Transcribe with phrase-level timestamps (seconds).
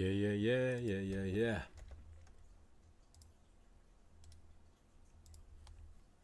[0.00, 1.62] 耶耶耶耶耶耶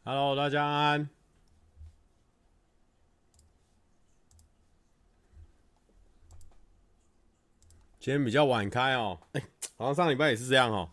[0.02, 1.10] ！Hello，大家安。
[8.00, 9.42] 今天比较晚开哦，哎，
[9.76, 10.90] 好像上礼拜也是这样哦。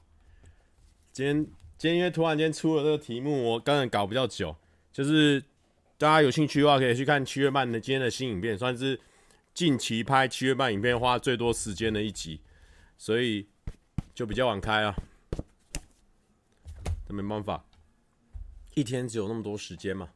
[1.13, 1.45] 今天
[1.77, 4.53] 今天因为突然间出了这个题目，我刚才搞比较久，
[4.91, 5.41] 就是
[5.97, 8.99] 大家有兴趣的话，可以去看七月半的今天的新影片，算是
[9.53, 12.41] 近期拍七月半影片花最多时间的一集。
[13.03, 13.49] 所以
[14.15, 14.95] 就比较晚开啊，
[17.09, 17.65] 那没办法，
[18.75, 20.09] 一天只有那么多时间嘛。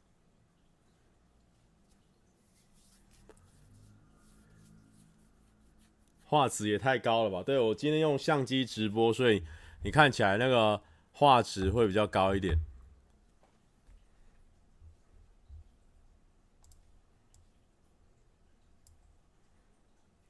[6.24, 7.44] 画质也太高了吧？
[7.44, 9.44] 对，我今天用相机直播，所以
[9.84, 12.58] 你看起来那个画质会比较高一点。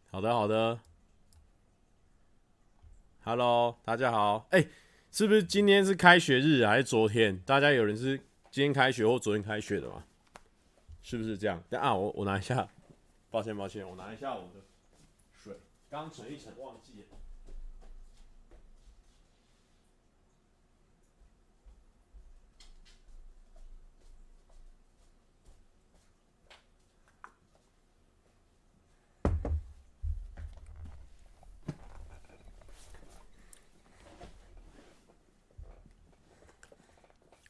[0.09, 0.86] 好的，好的。
[3.27, 4.47] Hello，大家好。
[4.51, 4.65] 哎、
[5.11, 7.37] 是不是今天是开学日还是昨天？
[7.39, 8.17] 大家有人是
[8.49, 10.05] 今天开学或昨天开学的吗？
[11.01, 11.61] 是不是这样？
[11.69, 12.65] 等啊，我我拿一下。
[13.29, 14.61] 抱歉抱歉，我拿一下我的
[15.33, 15.57] 水，
[15.89, 17.16] 刚存一层忘记了。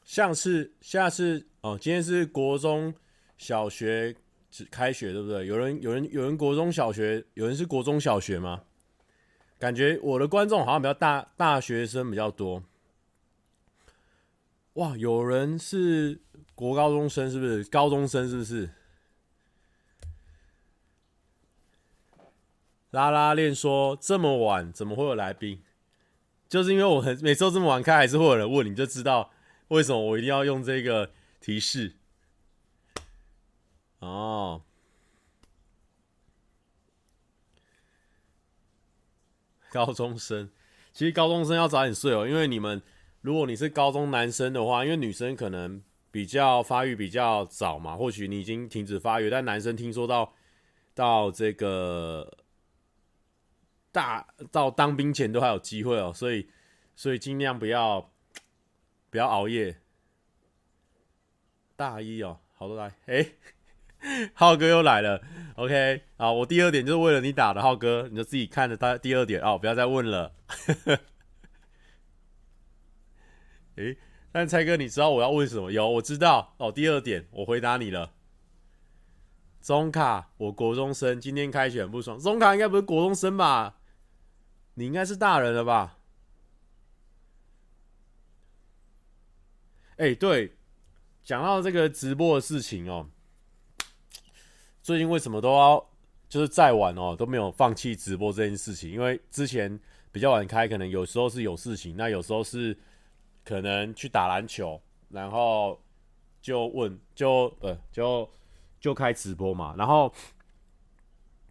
[0.08, 2.94] 像是下次哦，今天是国中
[3.36, 4.16] 小学
[4.50, 5.46] 只开学，对不对？
[5.46, 8.62] 有人有人有人国中小学，有人是国中小学吗？
[9.58, 12.62] 感觉我的观众好像比较大，大学生比较多。
[14.72, 16.22] 哇，有人是
[16.54, 17.62] 国高中生，是不是？
[17.64, 18.70] 高中生是不是？
[22.92, 25.60] 拉拉链说这么晚怎么会有来宾？
[26.48, 29.30] 就是因为我很每周这么晚开，还是会有人问，你就知道。
[29.68, 31.94] 为什么我一定要用这个提示？
[33.98, 34.62] 哦，
[39.70, 40.50] 高中生，
[40.92, 42.80] 其实高中生要早点睡哦，因为你们，
[43.20, 50.32] 如果你是高中男生的话，因为女生可能比较发育比较早嘛，或许你已经停止发育，但男生听说到
[50.94, 52.38] 到这个
[53.92, 56.48] 大到当兵前都还有机会哦，所以
[56.96, 58.10] 所以尽量不要。
[59.10, 59.80] 不要熬夜。
[61.76, 65.22] 大一哦，好多来，哎、欸， 浩哥又来了。
[65.54, 70.34] OK，好，我第二点就是为了你打的，浩哥，你就自己看着他第二点哦，不要再问了。
[73.76, 73.96] 哎、欸，
[74.32, 75.70] 但蔡哥，你知道我要问什么？
[75.70, 76.72] 有，我知道哦。
[76.72, 78.12] 第二点，我回答你了。
[79.60, 82.18] 中卡，我国中生，今天开学很不爽。
[82.18, 83.78] 中卡应该不是国中生吧？
[84.74, 85.97] 你应该是大人了吧？
[89.98, 90.52] 哎、对，
[91.24, 93.08] 讲到这个直播的事情哦，
[94.80, 95.90] 最近为什么都要
[96.28, 98.88] 就是再晚哦都没有放弃直播这件事情？
[98.92, 99.76] 因为之前
[100.12, 102.78] 比较晚开，可能有时候是有事情，那有时候是
[103.44, 105.82] 可能去打篮球，然后
[106.40, 108.30] 就问就呃就
[108.78, 109.74] 就开直播嘛。
[109.76, 110.14] 然后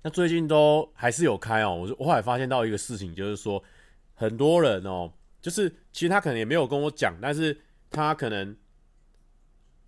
[0.03, 1.75] 那最近都还是有开哦。
[1.75, 3.61] 我我后来发现到一个事情，就是说
[4.15, 7.59] 很多人哦，就是其实他可能也没有跟我讲，但是。
[7.89, 8.55] 他可能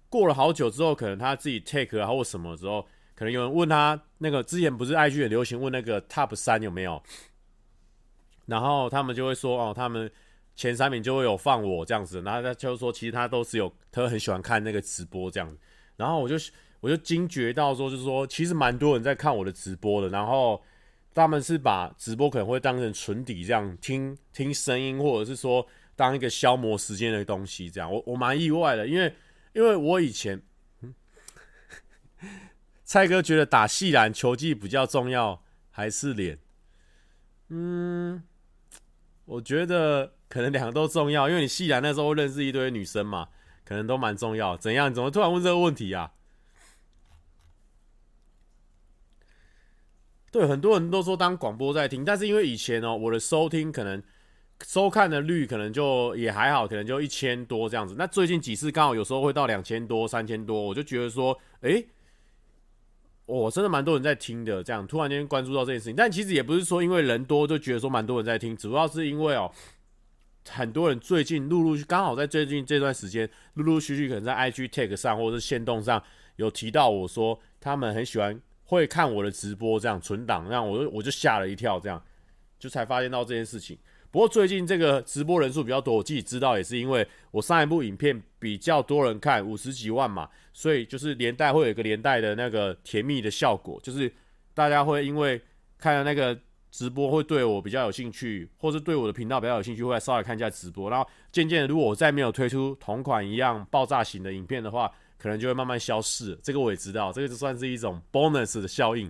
[0.09, 7.01] 过了好久之后，可能他自己 take 啊或什么之后，可能有人问他那个之前不是 IG 很流行问那个 top 三有没有，
[8.45, 10.09] 然后他们就会说哦，他们
[10.55, 15.57] 前三名就会有放我这样子，然后他就说其实他都是有，他很喜欢看那个直播这样，
[15.95, 16.35] 然后我就
[16.79, 20.59] 我就惊觉到说，就是说其实蛮多人在看我的直播的，然后
[21.13, 25.67] 他们是把直播可能会当成纯底这样听听声音，或者是说。
[25.99, 29.13] 当一个消磨时间的东西，这样我我蛮意外的，因为
[29.51, 30.41] 因为我以前，
[32.85, 36.39] 蔡哥觉得打系篮球技比较重要还是脸？
[37.49, 38.23] 嗯，
[39.25, 43.27] 我觉得可能两个都重要，因为你系篮那时候认识一堆女生嘛，
[43.65, 44.55] 可能都蛮重要。
[44.55, 44.93] 怎样？
[44.93, 46.13] 怎么突然问这个问题啊？
[50.31, 54.01] 对，很多人都说当广播在听，但是因为以前哦，我的收听可能。
[54.65, 57.95] 收看的率可能就也还好，可能就一千多这样子。
[57.97, 61.83] 那最近几次刚好有时候会到两千多、三千多，我就觉得说，哎、
[63.25, 64.61] 我、真的蛮多人在听的。
[64.63, 69.49] 这样突然间关注到这件事情，但其实也不是说因为人多就觉得说蛮多人在听，主要是因为哦，
[70.49, 76.03] 很多人最近陆陆续刚好在最近这段时间，陆陆续续可能在 IG tag 上或者是线动上
[76.35, 82.03] 有提到我说他们很喜欢会看我的直播这样存档，让我我就吓了一跳这样。
[82.59, 83.79] 就才发现到这件事情。
[84.11, 94.11] 不过最近这个直播人数比较多，我自己知道也是因为我上一部影片比较多人看，五十几万嘛，所以就是连带会有一个连带的那个甜蜜的效果，就是
[94.53, 95.39] 大家会因为
[95.77, 96.37] 看了那个
[96.71, 100.89] 直播会对我比较有兴趣，或是对我的频道比较有兴趣，会来稍微看一下直播。
[100.89, 106.37] 然后渐渐的，如果我再没有推出同款一样爆炸型的影片的话，可能就会慢慢消失。
[106.41, 109.09] 这个我也知道，这个就算是一种 bonus 的效应。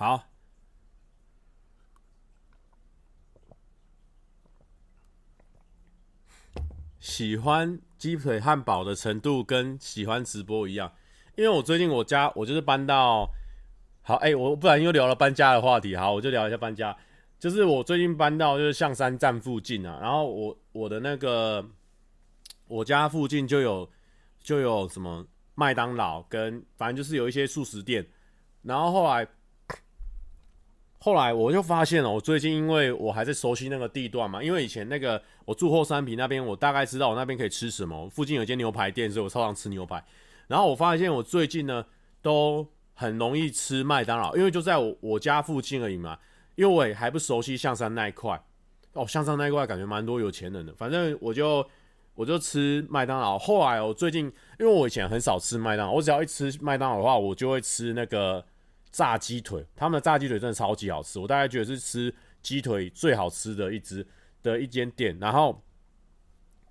[0.00, 0.24] 好，
[6.98, 10.90] 喜欢鸡腿汉堡的程度跟喜欢直播一样，
[11.36, 13.28] 因为我最近我家我就是搬到，
[14.00, 16.96] 好哎、我不然又聊了搬家的话题，好，我就聊一下搬家，
[17.38, 21.62] 就是我最近搬到就是象山站附近啊，然后我我的那个
[22.68, 23.86] 我家附近就有
[24.40, 28.08] 就有什么麦当劳跟反正就是有一些速食店，
[28.62, 29.28] 然后后来。
[31.02, 38.06] 后来我就发现了，我最近因为我还在熟悉那个地段嘛，因为以前那个我住后山坪那边，我大概知道我那边可以吃什么。
[38.10, 40.04] 附近有间牛排店，所以我超常吃牛排。
[40.46, 41.82] 然后我发现我最近呢
[42.20, 46.18] 都很容易吃麦当劳，因为就在我我家附近而已嘛。
[46.56, 48.38] 因为我也还不熟悉象山那一块，
[48.92, 50.74] 哦，象山那一块感觉蛮多有钱人的。
[50.74, 51.66] 反正我就
[52.14, 53.38] 我就吃麦当劳。
[53.38, 54.26] 后来我最近，
[54.58, 58.44] 因为我以前很少吃麦当劳，我只要一吃麦当劳的话，我就会吃那个。
[58.92, 64.06] 炸鸡腿，他们的炸鸡腿真的超级好吃，我大概觉得是吃鸡腿最好吃的一支
[64.42, 65.16] 的一间店。
[65.20, 65.62] 然后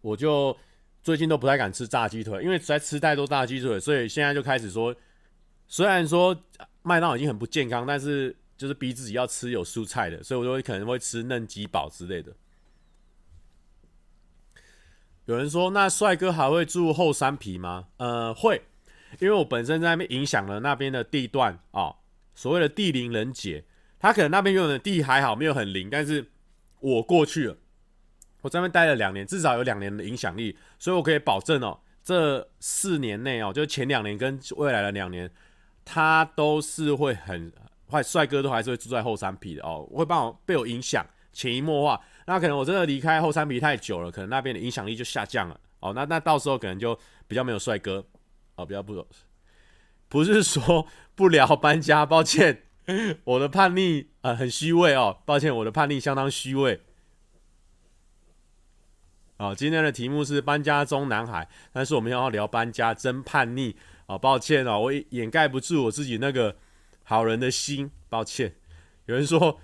[0.01, 0.55] 我就
[1.01, 4.93] 最近都不太敢吃炸鸡腿，因为实在吃太多炸鸡腿，所以现在就开始说，
[5.67, 6.37] 虽然说
[6.81, 12.33] 麦当劳已经很不健康，但是就是逼自己要吃有蔬菜的，所以我就可能会吃嫩鸡堡之类的。
[15.25, 17.87] 有人说，那帅哥还会住后山皮吗？
[17.97, 18.63] 呃，会，
[19.19, 21.95] 因为我本身在那边影响了那边的地段啊。
[22.39, 23.65] 所谓的地灵人杰，
[23.99, 26.25] 他可能那边拥有的地还好，没有很灵，但是
[26.79, 27.57] 我过去了，
[28.39, 35.29] 我在那边待了两年，至少有两年的影响力，所以我可以保证哦，这四年内哦，就前两年跟未来的两年，
[35.83, 37.51] 他都是会很
[37.91, 46.97] 坏，帅哥都还是会住在后山皮的哦，会帮我被我影响，潜移默化，那可能我真的离开后山皮太久了，可能那边的影响力就下降了哦，那那到时候可能就
[47.27, 48.01] 比较没有帅哥
[48.55, 49.05] 哦，比较不。
[50.09, 52.63] 不是说不聊搬家，抱歉，
[53.23, 56.81] 我的叛逆呃很虚伪哦，抱歉，我的叛逆相当虚伪。
[59.37, 63.75] 哦，今天的题目是搬家中男孩，但是我们要聊搬家真叛逆
[64.07, 66.57] 哦，抱歉哦，我掩盖不住我自己那个
[67.03, 68.55] 好人的心，抱歉。
[69.05, 69.61] 有人说，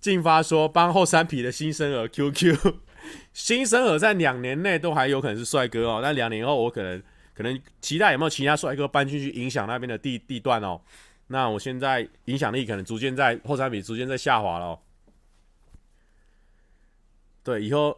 [0.00, 2.76] 进发说帮后山皮的新生儿 QQ，
[3.34, 7.02] 新生儿在两年内都还有可能是帅哥哦，但两年后我可能。
[7.38, 10.80] 可能期待有没有其他帅哥搬进去影响那边的地地段哦？
[11.28, 14.78] 那我现在影响力可能逐渐在后山埤逐渐在下滑了哦。
[17.44, 17.96] 对，以后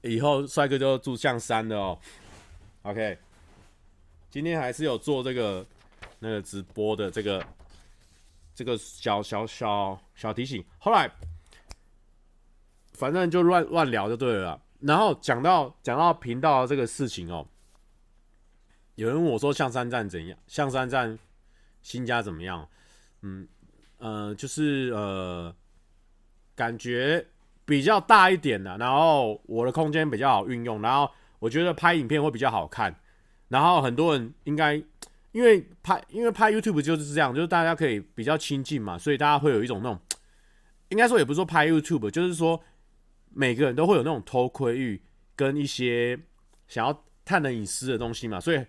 [0.00, 1.96] 以后帅哥就住象山的哦。
[2.82, 3.16] OK，
[4.28, 5.64] 今天还是有做这个
[6.18, 7.46] 那个直播的这个
[8.52, 10.64] 这个小小小小提醒。
[10.78, 11.08] 后来
[12.94, 14.60] 反正就乱乱聊就对了。
[14.80, 17.46] 然后讲到讲到频道这个事情哦。
[19.00, 20.38] 有人问我说：“象山站怎样？
[20.46, 21.18] 象山站
[21.80, 22.68] 新家怎么样？”
[23.22, 23.48] 嗯，
[23.96, 25.54] 呃，就是呃，
[26.54, 27.26] 感觉
[27.64, 32.94] 比较大一点的，然后我的空间比较好运用，然后我觉得拍影片会比较好看。
[33.48, 34.74] 然后很多人应该
[35.32, 39.98] 因为拍，因为拍 YouTube 就是这样，就是大家可以比较亲近嘛，所以大家会有一种那种，
[40.90, 42.62] 应该说也不是说拍 YouTube，就是说
[43.30, 45.00] 每个人都会有那种偷窥欲
[45.34, 46.20] 跟一些
[46.68, 48.62] 想要探人隐私的东西嘛，所以。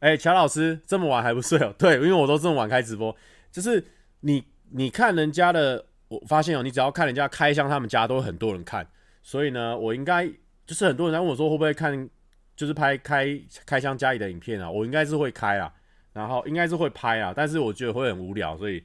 [0.00, 1.74] 哎，乔老师这么晚还不睡哦？
[1.78, 3.14] 对，因为我都这么晚开直播，
[3.52, 3.84] 就是
[4.20, 8.86] 你你看人家的，我发现哦，你只要看人家开箱，他们家都很多人看，
[9.22, 10.26] 所以呢，我应该
[10.66, 12.08] 就是很多人在问我说会不会看，
[12.56, 14.70] 就是拍开开箱家里的影片啊？
[14.70, 15.72] 我应该是会开啊，
[16.14, 18.82] 然后应该是会拍啊，但是我觉得会很无聊，所以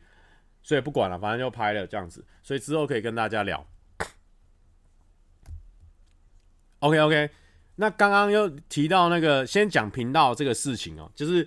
[0.62, 3.65] 所以不管了，反正就拍了这样子，所以之后可以跟大家聊。
[6.79, 7.29] OK OK。
[7.77, 11.46] 那刚刚又提到那个，先讲频道这个事情哦，就是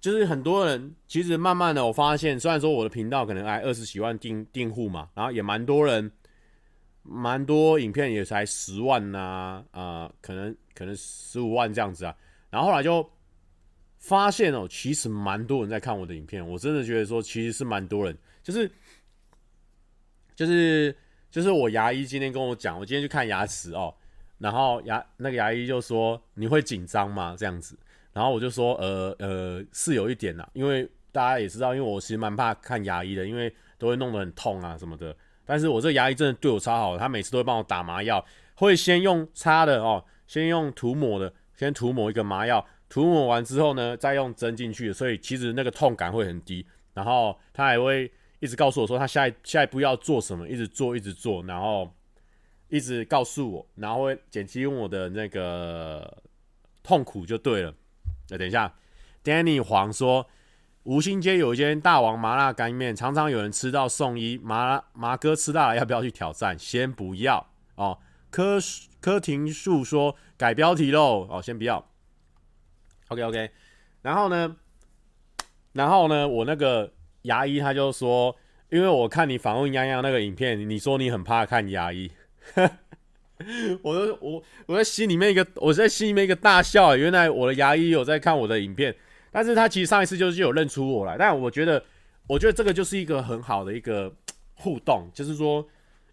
[0.00, 6.12] 就是很多人其实慢慢的我发现，虽然说我的频道可能才二十几万订订户嘛，然后也蛮多人，
[7.02, 12.14] 蛮多影片也才十万呐，啊，呃，可能可能十五万这样子啊，
[12.50, 13.10] 然后后来就
[13.98, 18.70] 发现哦，其实蛮多人在看我的影片，我真的觉得说其实是蛮多人，就是
[20.36, 20.96] 就是
[21.32, 23.92] 就是我牙医今天跟我讲，我今天去看牙齿哦。
[24.38, 27.34] 然后牙那个牙医就说，你会紧张吗？
[27.38, 27.78] 这样子，
[28.12, 35.14] 然后我就说呃呃是有一点啦，因为大家也知道，因为我其实蛮怕看牙医的，因为都会弄得很痛啊什么的。
[35.46, 38.24] 但是我这牙医真的对我超好，他每次都会帮我打麻药，
[38.54, 46.66] 会先用擦的哦，先用涂抹的，先涂抹一个麻药，涂抹完之后呢，再用针进去，所以其实那个痛感会很低。
[46.94, 48.10] 然后他还会
[48.40, 51.92] 一直告诉我说他下一下一步要做什么，一直做一直做，然后
[52.74, 56.22] 一直告诉我，然后会减轻我的那个
[56.82, 57.72] 痛苦就对了。
[58.30, 58.74] 那等一下
[59.22, 60.26] ，Danny 黄说，
[60.82, 66.58] 吴兴街有一间大王麻辣干面，常常有人吃到送一麻辣麻哥吃大了，要不要去挑战？
[66.58, 67.96] 先不要哦。
[68.28, 68.58] 柯
[69.00, 71.88] 柯廷树说改标题喽，哦，先不要。
[73.06, 73.50] OK OK，
[74.02, 74.56] 然后呢？
[75.74, 78.34] 然后呢，我那个牙医他就说，
[78.70, 82.10] 因为我看你访问洋洋那个影片，你说你很怕看牙医，
[83.82, 88.94] 我都我我在心里面一个，我在心里面一个大笑，原来我的牙医有在看我的影片，
[89.30, 91.82] 但是他其实上一次就是有认出我来，但我觉得，
[92.26, 94.12] 我觉得这个就是一个很好的一个
[94.54, 95.66] 互动，就是说，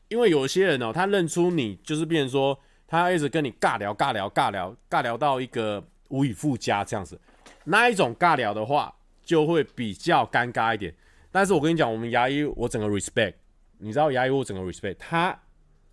[0.08, 7.20] 因为有些人哦，他认出你，就是变成说，他一直跟你尬聊、尬聊、尬聊、尬聊到一个无以复加这样子，
[7.66, 8.94] 那一种尬聊的话。
[9.24, 10.94] 就会比较尴尬一点，
[11.32, 13.36] 但是我跟你讲，我们牙医我整个 respect，
[13.78, 15.40] 你知道牙医我整个 respect，他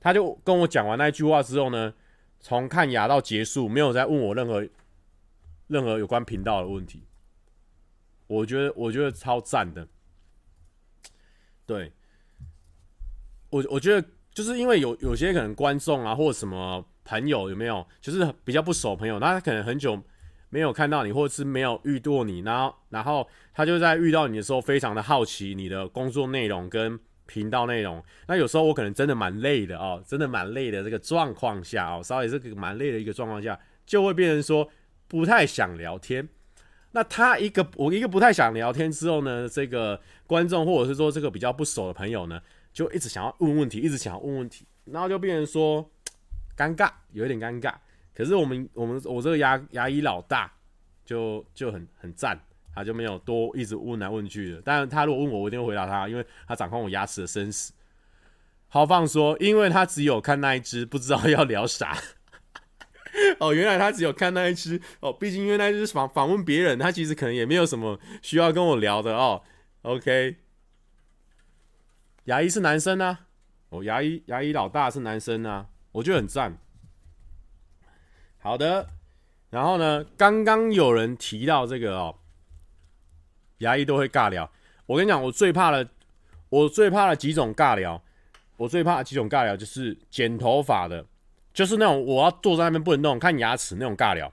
[0.01, 1.93] 他就跟我讲完那句话之后呢，
[2.41, 4.67] 从看牙到结束，没有再问我任何
[5.67, 7.05] 任何有关频道的问题，
[8.27, 9.87] 我觉得我觉得超赞的，
[11.67, 11.93] 对，
[13.51, 20.03] 我我觉得就是因为有有些可能观众啊或者什么朋友有没有，就是比较不熟朋友，那他可能很久。
[20.51, 26.99] 没有看到你，或者是没有遇过你，然后，然后他就在遇到你的时候，非常的好奇你的工作内容跟
[27.29, 28.03] 频道内容。
[28.27, 33.57] 那有时候我可能真的蛮累的哦，真的蛮累的这个状况下哦，稍微这个蛮累的一个状况下，
[33.87, 34.69] 就会变成说
[35.07, 36.27] 不太想聊天。
[36.93, 42.41] 那他一个我一个不太想聊天之后呢，这个观众或者是说这个比较不熟的朋友呢，
[42.73, 45.89] 就一直想要问问题，一直想要问问题，然后就变成说
[46.57, 47.75] 尴尬，有一点尴尬。
[48.15, 50.51] 可是我们我们我这个牙牙医老大
[51.05, 52.41] 就就很很赞，
[52.79, 54.63] 他就没有多一直问来问去的。
[54.65, 57.73] 但他如果问我，我一定会回答他，因为他掌控我牙齿的生死。
[58.69, 61.97] 豪放说，因为他只有看那一只，不知道要聊啥。
[63.41, 69.43] 哦，原来他只有看那一只哦，毕竟因为那一只访访问别人，他其实可能也没有什么需要跟我聊的哦。
[69.83, 70.37] OK，
[72.25, 73.27] 牙医是男生啊，
[73.71, 76.59] 哦，牙医牙医老大是男生啊，我觉得很赞。
[78.41, 78.89] 好的，
[79.51, 82.19] 然后呢，刚刚有人提到这个哦，
[83.59, 84.51] 牙医都会尬聊。
[84.87, 85.89] 我跟你讲，我最怕的，
[86.49, 88.03] 我最怕的几种尬聊，
[88.57, 91.05] 我最怕的几种尬聊就是剪头发的，
[91.53, 94.33] 就是那种我要坐在那边不能动，看牙齿那种尬聊，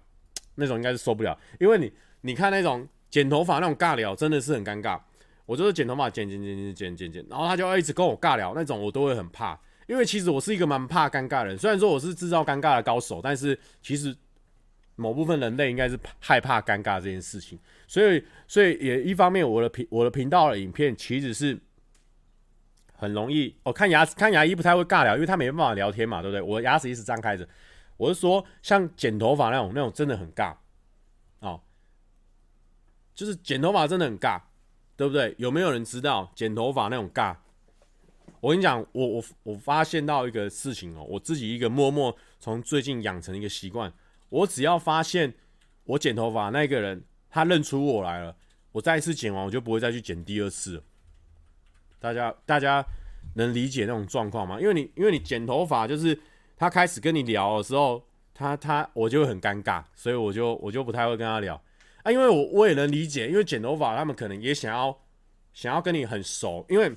[0.55, 1.37] 那种应该是受不了。
[1.59, 1.91] 因为你，
[2.21, 4.99] 你看那种剪头发那种尬聊，真的是很尴尬。
[5.45, 9.59] 我就是剪头发，剪剪剪剪剪剪，然后他就要一直跟我尬聊，那种我都会很怕。
[9.87, 14.15] 因为其实我是一个蛮怕尴尬的人，虽然说我是制造尴尬的高手，但是其实
[14.95, 21.59] 某部分人类应该是害怕尴尬这件事情，所以所以也一方面我的频我的频道的影片其实是
[22.93, 26.41] 很容易，哦，看牙看牙医不太会尬聊，因为他没办法聊天嘛，对不对？
[26.41, 27.47] 我的牙齿一直张开着，
[27.97, 30.55] 我是说像剪头发那种那种真的很尬
[31.39, 31.61] 哦，
[33.13, 34.41] 就是剪头发真的很尬，
[34.95, 35.35] 对不对？
[35.37, 37.35] 有没有人知道剪头发那种尬？
[38.39, 43.91] 我跟你讲，我我我发现到一个事情哦，我自己一个默默从最近养成一个习惯，
[44.29, 45.33] 我只要发现
[45.83, 47.03] 我剪头发那个人
[47.35, 48.33] 他认出我来了，
[48.71, 50.81] 我再一次剪完我就不会再去剪第二次。
[51.99, 52.81] 大家大家
[53.33, 54.57] 能理解那种状况吗？
[54.57, 56.17] 因为你因为你剪头发就是
[56.55, 58.01] 他开始跟你聊的时候，
[58.33, 61.61] 他他我就会很尴尬，所以我就我就不太会跟他聊
[62.03, 64.97] 啊，因为我我也能理解，因为剪头发他们可能也想要
[65.53, 66.95] 想要跟你很熟，因为。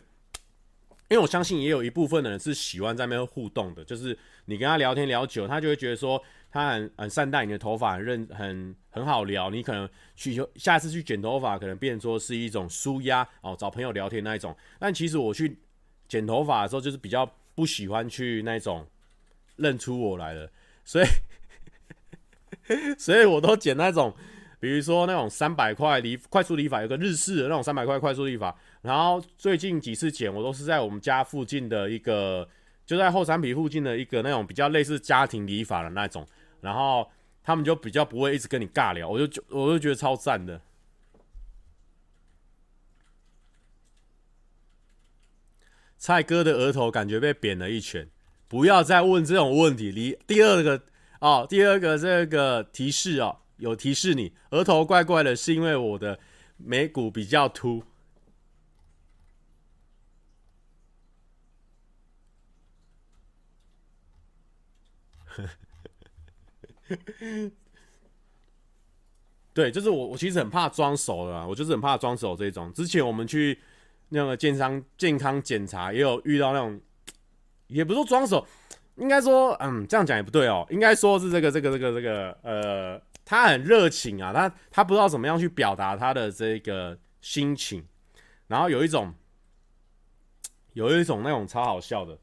[1.10, 4.14] 因为我相信也有一部分的人是喜欢在那边互动的，就是
[4.44, 9.50] 你跟他聊天聊久，他就会觉得说他很很善待你的头发，很认很很好聊。
[9.50, 14.56] 你可能去下次去剪头发，可能变成说是一种舒压哦，找朋友聊天那一种。
[14.78, 15.58] 但其实我去
[16.08, 18.86] 剪头发的时候，就是比较不喜欢去那种
[19.56, 20.50] 认出我来的，
[20.84, 21.06] 所以
[22.98, 24.14] 所以我都剪那种。
[24.60, 28.52] 比如说那种三百块理快速理发，有个日式的那种三百块快速理发。
[28.82, 32.48] 然后最近几次剪，我都是在我们家附近的一个，
[32.84, 36.26] 就在后山埤附近的一个那种比较类似家庭理发的那种。
[36.60, 37.10] 然后
[37.42, 40.60] 他们就比较不会一直跟你尬聊，我就我就觉得超赞的。
[45.96, 48.08] 蔡哥的额头感觉被扁了一拳，
[48.46, 49.90] 不要再问这种问题。
[49.90, 50.80] 第第二个
[51.20, 56.18] 哦，第二个这个提示哦，有提示你额头怪怪的，是因为我的
[56.56, 57.82] 眉骨比较凸。
[69.52, 72.72] 对，就是我，我其实很怕装熟的，我就是很怕装熟这种。
[72.72, 73.58] 之前我们去
[74.10, 76.80] 那个健康健康检查，也有遇到那种，
[77.66, 78.46] 也不是说装熟，
[78.96, 87.84] 应该说，嗯，这样讲也不对哦，应该说是这个这个这个这个，呃，他很热情啊，他他不知道怎么样去表达他的这个心情，
[88.46, 89.12] 然后有一种，
[90.74, 92.16] 有一种那种超好笑的，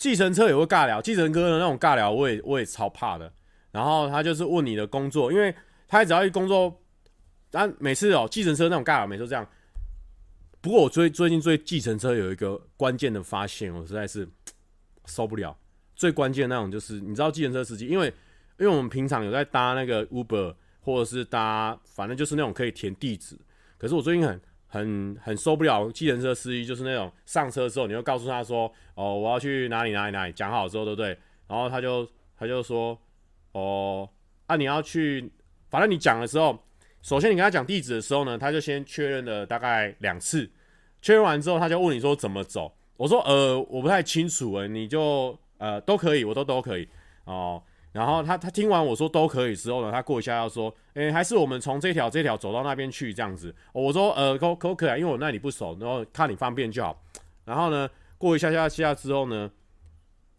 [0.00, 3.30] 计程车也会尬聊，计程车的那种尬聊，我也我也超怕的。
[3.70, 5.54] 然后他就是问你的工作，因为
[5.86, 6.74] 他只要一工作，
[7.50, 9.46] 但每次哦，计程车那种尬聊，每次都这样。
[10.62, 14.26] 不过我最最近对计程车有一个关键的发现，我实在是
[15.04, 15.54] 受不了。
[15.94, 18.06] 最关键那种就是，你知道计程车司机，因为
[18.58, 23.38] 因为我们平常有在搭那个 Uber 或者是搭，反正就是那种可以填地址。
[23.76, 24.40] 可是我最近很
[24.70, 31.08] 很很受不了计程车司机，就是那种上车之后，你就告诉他说：“哦，我要去哪里哪里哪里。”讲好之后，对不对？
[31.46, 32.08] 然后他就
[32.38, 32.98] 他就说。
[33.52, 34.08] 哦，
[34.46, 35.28] 啊，你要去，
[35.70, 36.56] 反正你讲的时候，
[37.02, 40.48] 首先你跟他讲地址的时候呢，他就先确认了大概两次，
[41.02, 42.72] 确认完之后，他就问你说怎么走。
[42.96, 46.88] 我说呃，我不太清楚诶，你就呃都可以，我都都可以
[47.24, 47.60] 哦。
[47.92, 53.54] 然后他他听完我说都可以之后呢，他过一下要说，诶，还是我们从这条这条走到那边去这样子。
[53.72, 57.02] 我说呃可可可以啊，因为我那里不熟，然后看你方便就好。
[57.44, 59.50] 然后呢，过一下下下之后呢。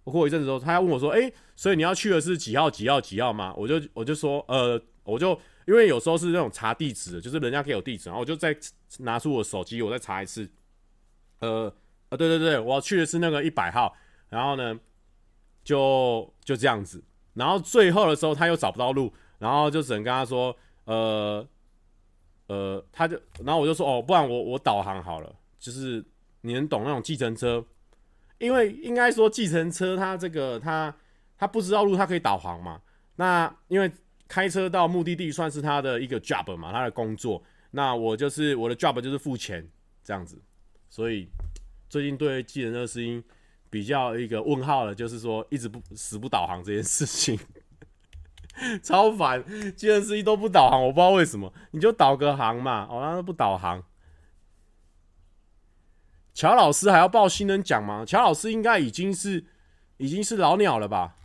[0.03, 8.57] 我过一阵子之后，他要问我说：“哎，所以你要去的是几号几号几号吗？”我就我就说：“呃，我就因为有时候是那种查地址，就是人家给我地址，然后我就再
[8.98, 10.50] 拿出我手机，我再查一次。
[11.37, 11.72] 呃，
[12.09, 13.96] 呃，对对对，我要去的是那个一百号。
[14.29, 14.75] 然后呢，
[15.64, 17.03] 就就这样子。
[17.33, 21.48] 然后最后的时候他又找不到路，然后就只能跟他说：呃，
[22.48, 26.03] 呃，他就然后我就说：哦，不然我我导航好了，就是
[26.41, 27.65] 你能懂那种计程车。”
[28.39, 30.91] 因为应该说计程车，它这个它
[31.37, 32.81] 它不知道路，它可以导航嘛。
[33.17, 33.91] 那因为
[34.27, 37.44] 开车到目的地算是他的一个 job 嘛，他的工作。
[37.70, 39.70] 那我就是我的 job 就是付钱
[40.03, 40.41] 这样子。
[40.89, 41.29] 所以
[41.87, 43.24] 最近对计程车司机
[43.72, 47.40] 比较一个问号了，就是说一直不死不导航这件事情，
[48.84, 49.44] 超烦。
[49.75, 51.51] 计程车司机都不导航，我不知道为什么。
[51.72, 53.84] 你就导个航嘛，哦，他都不导航。
[56.34, 58.05] 乔老师还要报新人奖吗？
[58.05, 59.46] 乔老师应该已经是
[59.98, 61.16] 已经是老鸟了吧？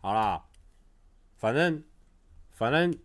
[0.00, 0.44] 好啦，
[1.36, 1.84] 反正
[2.50, 2.98] 反正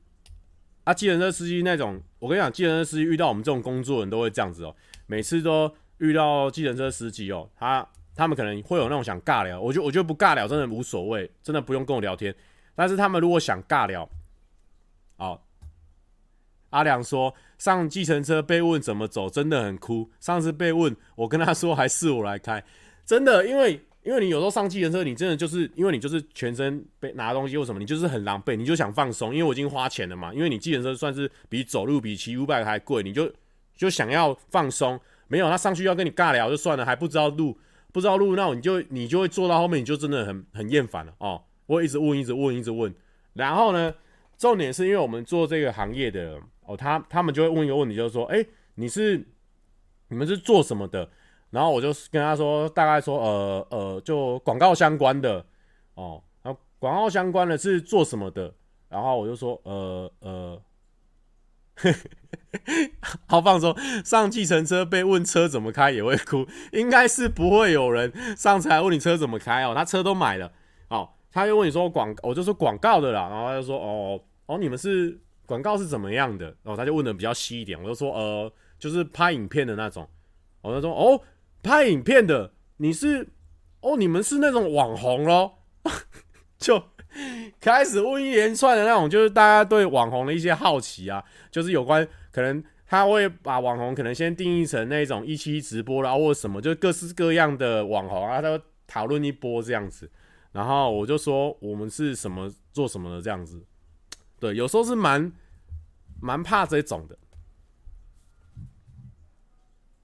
[0.83, 4.75] 啊，计程车司机那种，我跟你讲，计程车司机遇到我们这种工作人都会这样子哦、
[5.07, 12.35] 每次都遇到计程车司机哦、他他们可能会有那种想尬聊，我就我觉得不尬聊真的无所谓，真的不用跟我聊天。
[12.75, 14.07] 但是他们如果想尬聊，
[15.17, 15.41] 哦。
[16.71, 20.11] 阿良说：“上计程车被问怎么走，真的很哭。
[20.19, 22.61] 上次被问，我跟他说还是我来开，
[23.05, 29.33] 真的，因为因为你有时候上计程车，你真的就是因为你就是全身被拿东西或什么，你就是很狼狈，你就想放松。
[29.33, 33.31] 因为我已经花钱了嘛，因为你计程车算是比走路比骑 U-bike 还贵，你就
[33.77, 34.99] 就想要放松。
[35.29, 37.57] 没有他上去要跟你尬聊就算了，还不知道路，
[37.93, 41.41] 不知道路，那你就你就会坐到后面，你就真的很很厌烦了哦。
[41.67, 42.93] 我一直问，一直问，一直问。
[43.33, 43.93] 然后呢，
[44.37, 46.37] 重点是因为我们做这个行业的。”
[46.67, 49.25] 哦，他他们就会问一个问题，就是说，哎、你是
[50.09, 51.09] 你们是做什么的？
[51.49, 55.45] 然后我就跟他说，大概说，呃呃，就广告相关的
[55.93, 56.21] 哦。
[56.43, 58.53] 然后广告相关的是做什么的？
[58.89, 60.61] 然后我就说，呃呃，
[63.27, 63.75] 好放松。
[64.03, 69.73] 上计程车被问车怎么开也会哭，应该是不会有人上车来问你车怎么开哦。
[69.75, 70.51] 他车都买了，
[70.89, 73.29] 哦，他就问你说广，我就说广告的啦。
[73.29, 75.19] 然后他就说，哦哦，你们是。
[75.47, 76.47] 广告是怎么样的？
[76.61, 80.05] 然后他就问的比较细一点，我就说呃，就是拍影片的那种。
[80.61, 81.21] 我就说哦，
[81.63, 83.29] 拍影片的，你是
[83.79, 85.59] 哦，你们是那种网红咯。
[86.59, 86.83] 就
[87.59, 100.09] 开始问一连串的那种，就是大家对网红的一些好奇啊，就是有关可能他会把网红可能先定义成那种一期直播啦，或者什么，就各式各样的网红啊，他会讨论一波这样子。
[100.53, 103.63] 然后我就说我们是什么做什么的这样子。
[104.39, 105.31] 对，有时候是蛮
[106.21, 107.17] 蛮怕这种的，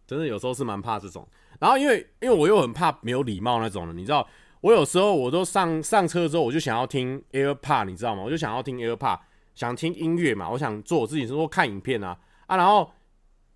[0.05, 1.27] 真的有时候是蛮怕这种。
[1.59, 4.27] 然后因为因为我又很怕没有礼貌那种的，你知道，
[4.63, 8.23] 我有时候我都上上车之后，我就想要听 AirPod，你知道吗？
[8.23, 9.19] 我就想要听 AirPod，
[9.53, 12.17] 想听音乐嘛，我想做我自己，说看影片啊。
[12.47, 12.89] 啊，然后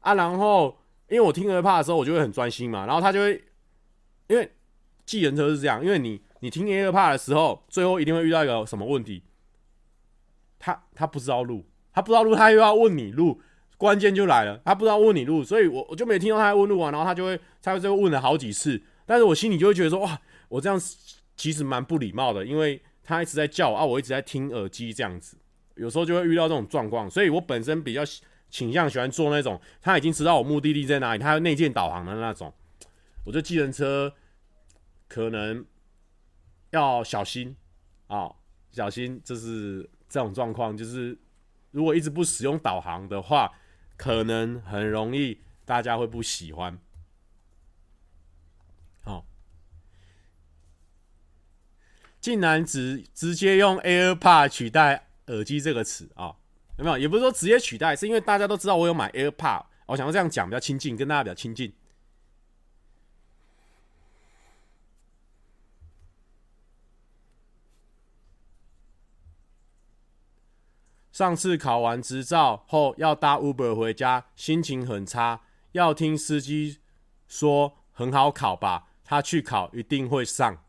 [0.01, 3.41] 啊，然后因为我听 AirPod 的时候，我就会很专心嘛，然后他就会，
[4.27, 4.51] 因为
[5.05, 9.23] 计程车是这样，因为你你听 AirPod 的时候，最后一定会遇到一个什么问题，
[10.59, 13.39] 他他不知道路，他不知道路，他又要问你路，
[13.77, 20.79] 关键就来了，他不知道问你路，所以我我就没听到他问路啊，然后他就会他就会问了好几次，但是我心里就会觉得说，哇，我这样
[21.35, 25.37] 其实蛮不礼貌的，因为他一直在叫我啊，我一直在听耳机这样子，
[25.75, 28.01] 有时候就会遇到这种状况，所以我本身比较。
[28.49, 32.51] 倾向喜欢做那种，他已经知道我目的地在哪里，他有内建导航的那种。
[33.25, 34.13] 我觉得计程车
[35.09, 35.65] 可能
[36.69, 37.53] 要小心
[38.07, 38.35] 啊、哦，
[38.71, 41.19] 小心，就是这种状况，就是
[41.71, 43.51] 如果一直不使用导航的话，
[43.97, 46.79] 可能很容易大家会不喜欢。
[49.01, 49.25] 好、哦，
[52.27, 56.35] 竟然直直接用 AirPod 取代耳机这个词啊！
[56.77, 56.97] 有没有？
[56.97, 61.73] 也不是说直接取代，是因为大家都知道我有买 AirPod，我想要这样讲比较亲近，跟大家比较亲近。
[71.13, 75.39] 上次考完执照后要搭 Uber 回家，心情很差，
[75.71, 76.79] 要听司机
[77.25, 80.61] 说很好考吧，他去考一定会上。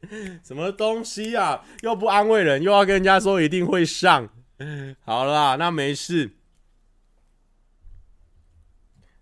[0.42, 1.64] 什么东西啊？
[1.82, 4.28] 又不安慰人，又要跟人家说一定会上。
[5.04, 6.30] 好啦，那没事。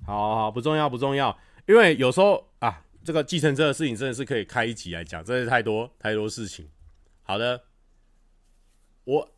[0.06, 1.36] 好好，不重要不重要，
[1.66, 6.68] 因为有时候啊，这个计程车的事情真的是可以开一集来讲，真的是太多太多事情。
[7.22, 7.64] 好的，
[9.04, 9.28] 我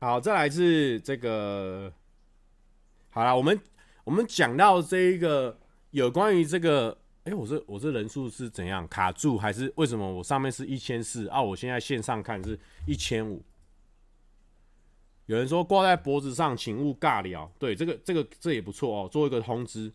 [0.00, 1.92] 好，再来是这个，
[3.10, 3.58] 好了，我们
[4.04, 5.58] 我们讲到这一个
[5.92, 6.98] 有关于这个。
[7.26, 11.42] 哎、欸，我这我这人数是怎样卡住，还是为什么我上面是一千四啊？
[11.42, 13.44] 我现在线上看是一千五。
[15.26, 17.50] 有人说挂在脖子上，请勿尬聊。
[17.58, 19.92] 对，这个这个这也不错哦，做一个通知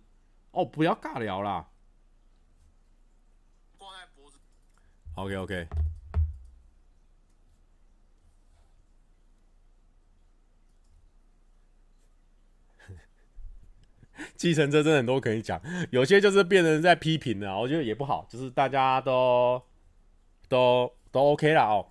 [0.52, 1.65] 哦，不要尬聊啦。
[3.78, 4.38] 挂在脖子。
[5.15, 5.67] OK OK。
[14.36, 19.62] 计程车真的很多可以讲，有些就是变成在批评了，我觉得也不好，就是大家都
[20.48, 21.88] 都都 OK 了哦。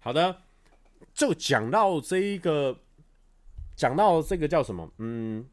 [0.00, 0.42] 好的，
[1.12, 2.78] 就讲到这一个，
[3.76, 4.90] 讲到这个叫什么？
[4.98, 5.46] 嗯，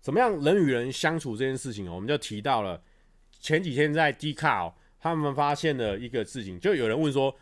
[0.00, 2.82] 怎么样人与人相处这件事情哦，我们就提到了
[3.40, 7.34] 前几天在 D 卡哦，他们发现了一个事情，就有人问说。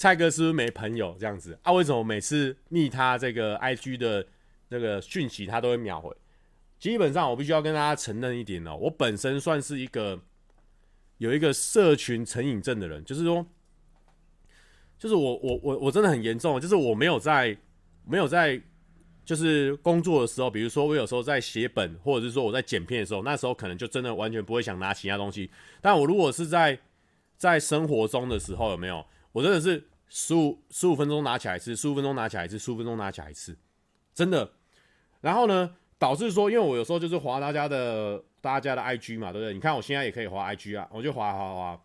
[0.00, 1.70] 蔡哥是不是没朋友这样子啊？
[1.72, 4.26] 为什么每次密他这个 IG 的
[4.68, 6.10] 那个讯息，他都会秒回？
[6.78, 10.18] 基本上我必须要跟大家承认一点哦，我本身算是一个
[11.18, 13.44] 有一个社群成瘾症的人，就是说，
[14.98, 17.54] 就是我我我我真的很严重，就是我没有在
[18.06, 18.58] 没有在
[19.22, 25.50] 就是工作的时候，比如说我有时候在写本，或者是说我在剪片的时候，那时候可能就真的完全不会想拿其他东西。
[25.82, 26.80] 但我如果是在
[27.36, 29.04] 在生活中的时候，有没有？
[29.32, 29.89] 我真的是。
[30.10, 33.56] 十五十五分钟拿起来一次，十五分钟拿起来一次，十五分钟拿起来一次，
[34.12, 34.50] 真的。
[35.20, 39.54] 然后呢，导致说，因为我有时候就是划大家的大家的 IG 嘛，对不对？
[39.54, 41.80] 你看我现在也可以划 IG 啊，我就划划划。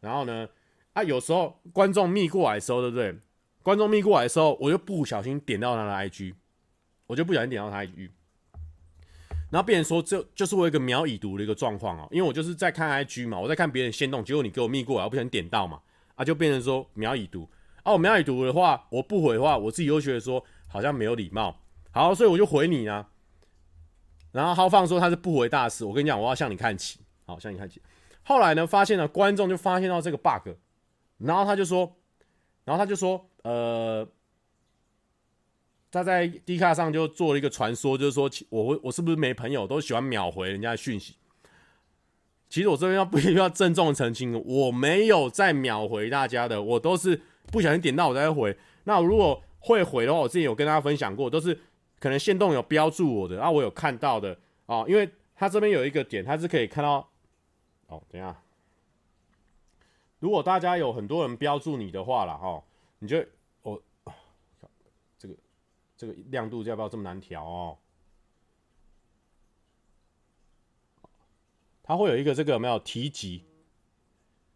[0.00, 0.46] 然后呢，
[0.92, 3.16] 啊，有时候观众密过来的时候，对不对？
[3.62, 6.34] 观众密过来的时候，我就不小心点到他的 IG，
[7.06, 8.10] 我就不小心点到他 IG。
[9.50, 15.80] 然后别人说，这就是我一个秒已读的一个状况哦，因为我就是在看 IG 嘛，我在看别人先动，结果你给我密过来，我不小心点到嘛，
[16.16, 17.48] 啊，就变成说秒已读。
[17.84, 21.60] 哦，我秒已读的话，我不回的话，我自己又觉得说好像没有礼貌。
[21.90, 23.08] 好，所以我就回你啊。
[24.30, 27.00] 然后浩放说他是不回大师，我跟你讲，我要向你看齐。
[27.26, 27.82] 好，向你看齐。
[28.22, 30.50] 后来呢，发现了观众就发现到这个 bug，
[31.18, 31.96] 然后他就说，
[32.64, 34.08] 然后他就说，呃，
[35.90, 41.16] 他在 D 卡上就做了一个传说，就是说我我是不是没朋友，都喜欢秒回人家的讯息。
[42.48, 47.20] 其实我这边要不 要郑重澄清，我没有在秒回大家的，我都是。
[47.50, 51.58] 不小心点到我再回，那如果会回的话，我之前有跟大家分享过，都是
[51.98, 57.08] 可能线动有标注我的，然后我有看到的哦，因为它这边有一个点，它是可以看到。
[57.86, 58.42] 哦，等一下，
[60.18, 62.64] 如果大家有很多人标注你的话了哦，
[63.00, 63.22] 你就
[63.62, 63.78] 哦，
[65.18, 65.34] 这个
[65.96, 67.76] 这个亮度要不要这么难调哦？
[71.82, 73.44] 它会有一个这个有没有提及？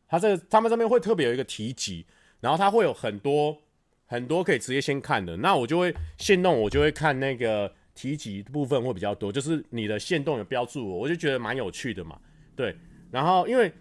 [0.09, 2.07] 它这个他们这边会特别有一个提及。
[2.47, 3.59] 然后它会有很多
[4.07, 12.17] 很多可以直接先看的，那我就会限动，我就会看那个提及部分会比较多，就是你的限动有标注我，我就觉得蛮有趣的嘛，
[12.55, 12.77] 对。
[13.11, 13.73] 然后因为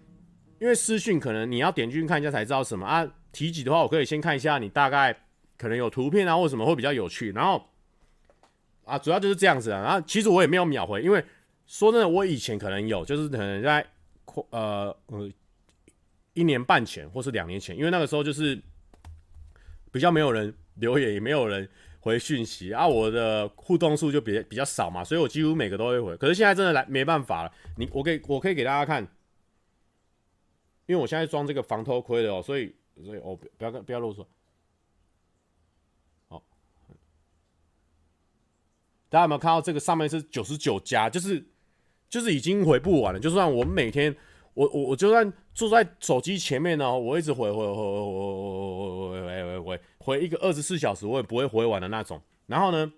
[0.58, 5.16] 因为私讯可能你要点进去看一下才知道什么啊，提及的话，我可以先看一下你大概
[5.56, 7.30] 可能有图片啊或什么会比较有趣。
[7.30, 7.64] 然后
[8.84, 9.80] 啊，主要就是这样子啊。
[9.80, 11.24] 然后其实我也没有秒回，因为
[11.66, 13.86] 说真的，我以前可能有，就是可能在
[14.50, 15.30] 呃呃
[16.36, 18.56] 一年半前或是两年前，因为那个时候就是
[19.90, 21.68] 比较没有人留言，也没有人。
[21.98, 26.16] 回讯息啊，我的互动数就比比较少嘛，所以我几乎每个都会回。
[26.16, 29.02] 可是现在真的来没办法了，你我给我可以给大家看，
[30.86, 32.72] 因为我现在装这个防偷窥的哦，所以
[33.04, 34.24] 所以哦不要不要啰嗦。
[36.28, 36.40] 好，
[39.08, 41.44] 大家有没有看到这个上面是九十九加，就是
[42.08, 43.18] 就是已经回不完了。
[43.18, 44.14] 就算我们每天
[44.56, 49.80] 我我我就算坐在手机前面呢，我一直回回回回回回回回回。
[49.98, 52.90] 回一个二十四小时我也不会回完的那种，然后呢，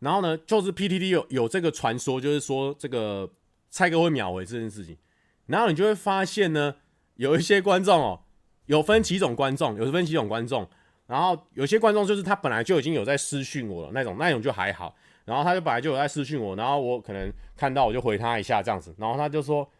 [0.00, 3.30] 然后呢，就是 PTT 有有这个传说，就是说这个
[3.70, 4.96] 蔡哥会秒回这件事情，
[5.46, 6.74] 然后你就会发现呢，
[7.14, 8.20] 有一些观众哦，
[8.66, 10.68] 有分几种观众，有分几种观众，
[11.06, 19.70] 然后有些观众就是他本来就已经有在私讯我了那种，那种就还好，然后他就本来就有在私讯我，然后我可能看到我就回他一下这样子，然后他就说，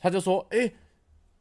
[0.00, 0.74] 他就说，诶。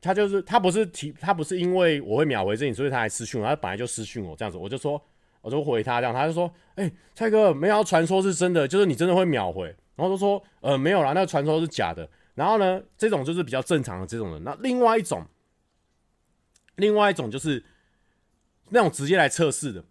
[0.01, 5.01] 他就是他不是提他不是因为我会秒回这里，所以他来私讯我，他本来就私讯我这样子，我就说
[5.41, 9.65] 我就回他这样，他就说，哎、蔡哥，没有传说是真的，就是你真的会秒回，
[9.97, 12.09] 然后就说，呃，没有啦，那个传说是假的。
[12.33, 14.41] 然后呢，这种就是比较正常的这种人。
[14.45, 15.25] 那另外一种，
[16.77, 17.61] 另外一种就是
[18.69, 19.83] 那种直接来测试的，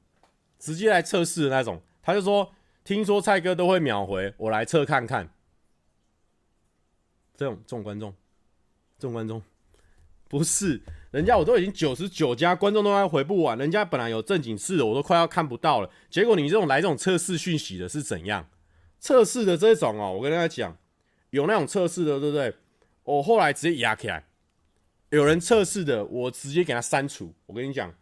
[0.58, 2.50] 直接来测试的那种，他就说，
[2.82, 5.28] 听说蔡哥都会秒回，我来测看看。
[7.36, 8.14] 这种这种观众，
[8.98, 9.42] 众观众。
[10.28, 10.80] 不是，
[11.10, 15.90] 人家我都已经九十九加观众都还回不完，人家本来有正经事的，我都快要看不到了。
[16.10, 18.48] 结果你这种来这种测试讯息的是怎样？
[19.00, 20.76] 测试的这种哦，我跟大家讲，
[21.30, 22.52] 有那种测试的，对不对？
[23.04, 24.26] 我后来直接压起来。
[25.08, 27.32] 有人测试的，我直接给他删除。
[27.46, 27.94] 我跟你讲，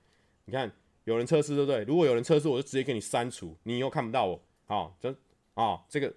[0.46, 0.72] 你看
[1.04, 1.85] 有人测试，对不对？
[1.85, 4.42] 如果有人测试，我就直接给你删除，你以后看不到我。
[4.64, 5.14] 好，这
[5.54, 6.12] 啊，这个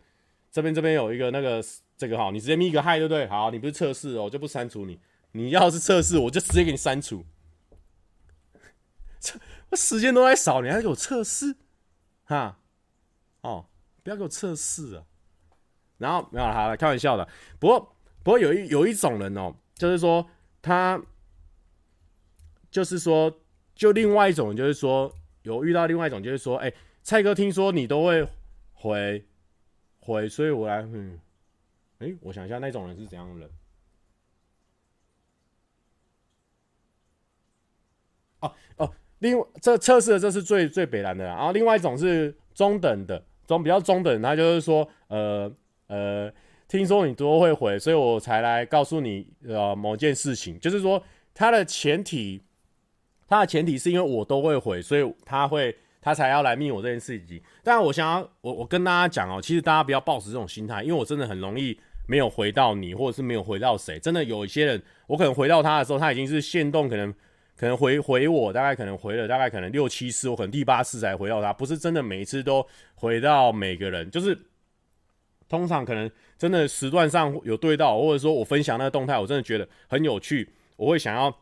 [0.49, 1.63] 这边这边有一个那个
[1.99, 3.27] 这个哈，你直接咪个嗨，对不对？
[3.27, 5.01] 好，你不是测试哦，我就不删除你。
[5.33, 7.25] 你要是测试，我就直接给你删除。
[9.69, 11.57] 我时间都在少，你还给我测试？
[12.23, 12.57] 哈，
[13.41, 13.65] 哦，
[14.01, 15.03] 不要给我测试啊！
[15.97, 17.27] 然后没有，好了，开玩笑的。
[17.59, 20.25] 不过，不过有一有一种人哦，就是说
[20.62, 21.03] 他，
[22.71, 23.41] 就是说，
[23.75, 28.25] 就另外一种，就是说有遇到另外一种，就是说，哎，蔡哥，听说你都会
[28.71, 29.27] 回
[29.99, 31.19] 回，所以我来，嗯，
[31.99, 33.49] 哎，我想一下，那种人是怎样的人？
[38.39, 45.51] 哦哦，另外这测试的这是最最北蓝的，然后另外一种是中等的，中比较中等，他就是说，呃
[45.88, 46.33] 呃，
[46.69, 52.41] 听说你都会回，所以我才来告诉你呃某件事情，就是说他的前提，
[53.27, 57.43] 他的前提是因为我都会回，所以他会他才要来密我这件事情。
[57.62, 61.77] 但我想要我我跟大家讲哦，其实大家不要抱持这种心态，因为我真的很容易
[62.09, 67.13] 没有回到你，或者是没有回到谁，真的有一些人，我可能回到他的时候，他已经是限动可能。
[67.59, 74.45] 可能回回我大概可能回了大概可能六七次，我可能第八次才回到他，不是真的每一次都回到每个人，就是
[75.49, 81.37] 通常可能真的时段上有对到，或者说我分享那个动态，我真的觉得很有趣，我会想要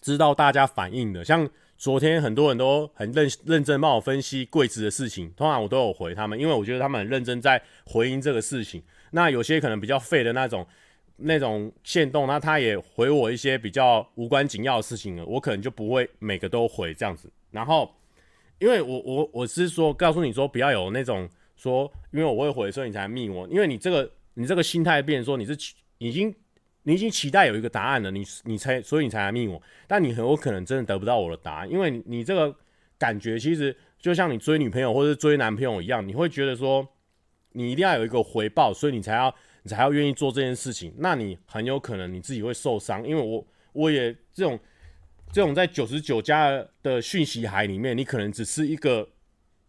[0.00, 1.22] 知道大家反应的。
[1.22, 1.46] 像
[1.76, 8.82] 昨天很多人都很认认真帮我分析柜子的事情，通常我都有回他们，因为我觉得他们很认真在回应这个事情。
[9.10, 10.66] 那有些可能比较废的那种。
[11.20, 17.28] 那种线动，那他也回我一些比较无关紧要的事情了，我可能就不会每个都回这样子。
[17.50, 17.92] 然后，
[18.60, 23.48] 因为我我我是说告诉你说，不要有那种说，因为我会回，所以你才密我。
[23.48, 25.58] 因为你这个你这个心态变说你是
[25.98, 26.32] 已经
[26.84, 29.60] 你已经期待有一个答案了，你你才所以你才来密我。
[29.88, 32.54] 但你很有可能真的得不到我的答案，因为你你这个
[32.96, 36.88] 感觉其实就像你追女朋友或者追男朋友一样，你会觉得说
[37.58, 39.34] 你一定要有一个回报，所以你才要。
[39.64, 44.58] 你才要愿意做这件事情，那你很有可能你自己会受伤，因为我我也这种
[45.30, 49.06] 这种在九十九加的讯息海里面，你可能只是一个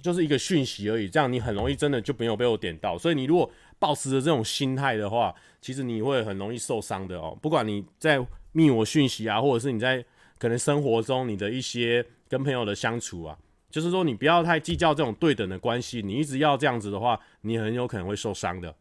[0.02, 2.97] 就是一个讯息而已，这样你很容易真的就没有被我点到。
[2.97, 7.38] 所以你如果抱持着这种心态的话，其实你会很容易受伤的哦。
[7.41, 10.06] 不管你在密我讯息啊，或者是你在
[10.38, 13.38] 可能生活中你的一些跟朋友的相处啊，
[13.69, 18.75] 就是说你不要太计较这种对等的关系，你一直要这样子的话，你很有可能会受伤的。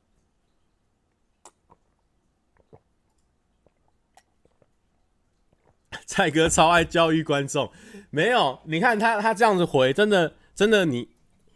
[6.07, 7.71] 蔡哥超爱教育观众，
[8.11, 8.61] 没有？
[8.65, 11.09] 你看他他这样子回，真的真的你，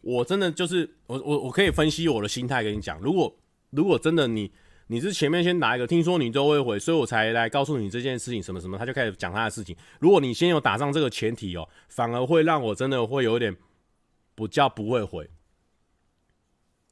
[0.03, 3.35] 我真的就是我我我可以分析我的心态跟你讲，如果
[3.71, 4.53] 如果真的你
[4.93, 9.75] 你是前面先打一个，听说你都会回，所以我才来告诉你这件事情什么什么，他就开始讲他的事情。
[10.01, 13.57] 如果你先有打上这个前提哦，反而会让我真的会有点
[14.35, 15.31] 不叫不会回。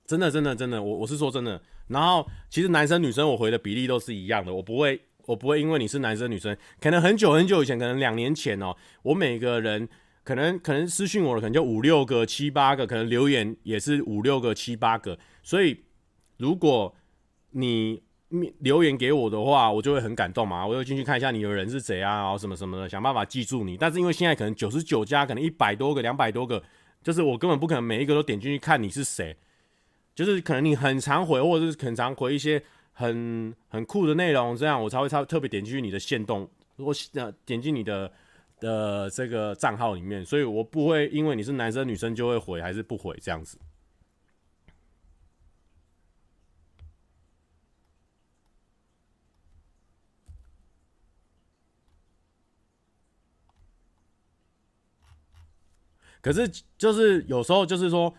[0.06, 1.60] 真的，真的，真的，我我是说真的。
[1.88, 9.86] 然后其实男生女生我回的比例都是一样的，我不会我不会因为你是男生女生，可能很久很久以前，可能两年前哦，我每个人
[10.24, 15.84] 可能可能私信我的可能就五六个七八个，可能留言也是五六个七八个，所以
[16.38, 16.96] 如果
[17.50, 18.02] 你
[18.58, 23.76] 留言给我的话，我就会很感动嘛，我就进去看一下你的人是谁啊，然后什么什么的，想办法记住你。
[23.76, 26.62] 但是因为现在可能九十九加，可能一百多个、两百多个，
[27.02, 29.36] 就是我根本不可能每一个都点进去看你是谁。
[30.14, 38.12] 就是可能你很常回，或者是很常回一些很很酷的内容，这样我才会特特别点进去你的限动，或呃点进你的
[38.60, 40.24] 的这个账号里面。
[40.24, 43.58] 所以我不会因为你是男生女生就会回还是不回这样子。
[56.22, 58.14] 可是，就是有时候，就是说，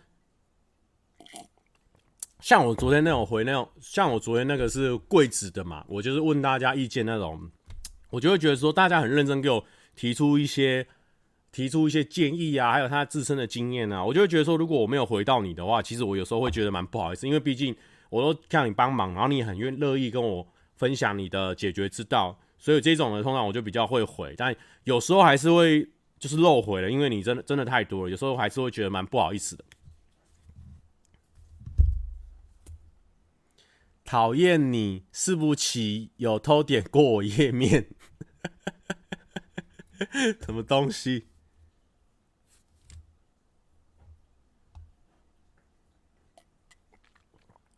[2.40, 7.52] 像我昨天那种回那种，像我昨天那个是柜子的嘛，我就是问大家意见那种，
[8.10, 9.64] 我就会觉得说，大家很认真给我
[9.96, 10.88] 提出一些
[11.52, 17.76] 提出一些建议啊，还有他自身的经验啊，我就会觉得说，如果我没有回到你的话，其实我有时候会觉得蛮不好意思，因为毕竟
[18.10, 25.88] 我都让你帮忙，然后你很愿乐意跟我分享你的解决之道，所以这种呢，通常我就比较会回，但有时候还是会。
[26.22, 29.66] 就是漏回了，因为你真的真的太多了，有时候还是会觉得蛮不好意思的。
[34.06, 37.88] 讨厌你是不起有偷点过我页面，
[40.46, 41.26] 什么东西？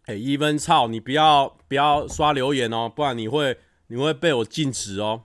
[0.03, 5.23] 哎，一分操，你不要不要刷留言哦，不然你会你会被我禁止哦。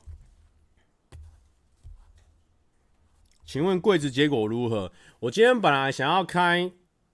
[3.49, 4.93] 请问柜子结果如何？
[5.21, 6.71] 我今天本来想要开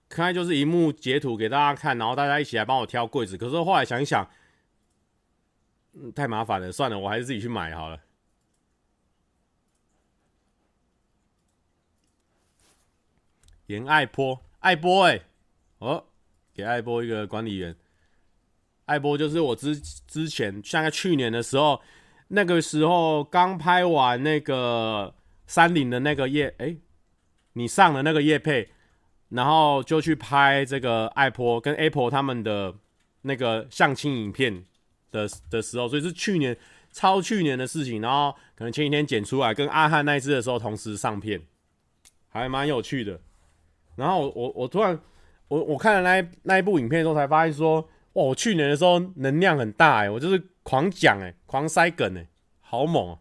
[0.09, 3.37] 开就是一幕截图给大家看，然后大家一起来帮我挑柜子。
[3.37, 4.29] 可是后来想一想，
[5.93, 8.01] 嗯，太麻烦了，算了，我还是自己去买好了。
[13.67, 15.21] 严爱波，爱波哎、
[15.77, 16.03] 哦，
[16.53, 17.73] 给爱波一个管理员。
[18.87, 21.81] 爱波就是我之之前，像在去年的时候，
[22.27, 25.15] 那个时候刚拍完那个。
[25.47, 26.75] 三菱的那个业，哎、
[27.53, 28.69] 你上了那个业配，
[29.29, 32.75] 然后就去拍这个爱波跟 Apple 他们的
[33.21, 34.63] 那个相亲影片
[35.11, 36.55] 的的时候，所以是去年
[36.91, 41.41] 超去年的事情，然后可能前几天剪出来，跟阿汉那一次的时候同时上片，
[42.29, 43.19] 还蛮有趣的。
[43.95, 44.99] 然后我我，突然
[45.47, 47.81] 我我看了那那一部影片之后，才发现说，
[48.13, 52.27] 哇，我去年的时候能量很大哎，我就是狂讲哎，狂塞梗哎，
[52.59, 53.19] 好猛啊！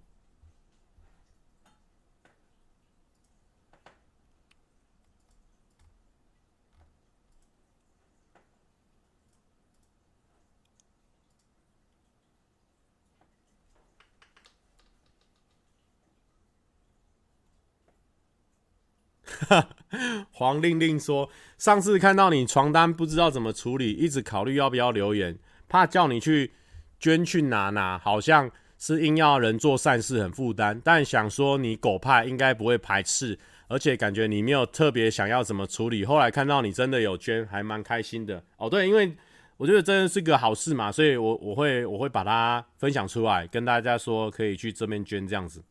[20.32, 26.52] 黄令令说：“上次看到你床单不知道怎么处理，一直考虑要不要留言，怕叫你去
[26.98, 30.80] 捐去哪哪，好像是硬要人做善事很负担。
[30.82, 36.04] 但想说你狗派应该不会排斥，而且感觉你没有特别想要怎么处理。
[36.04, 38.68] 后来看到你真的有捐，还蛮开心的哦。
[38.68, 39.16] 对，因为
[39.56, 45.62] 我觉得真的是个好事嘛，所以我我会我会把它分享出来，跟大家说可以去这边捐这样子。”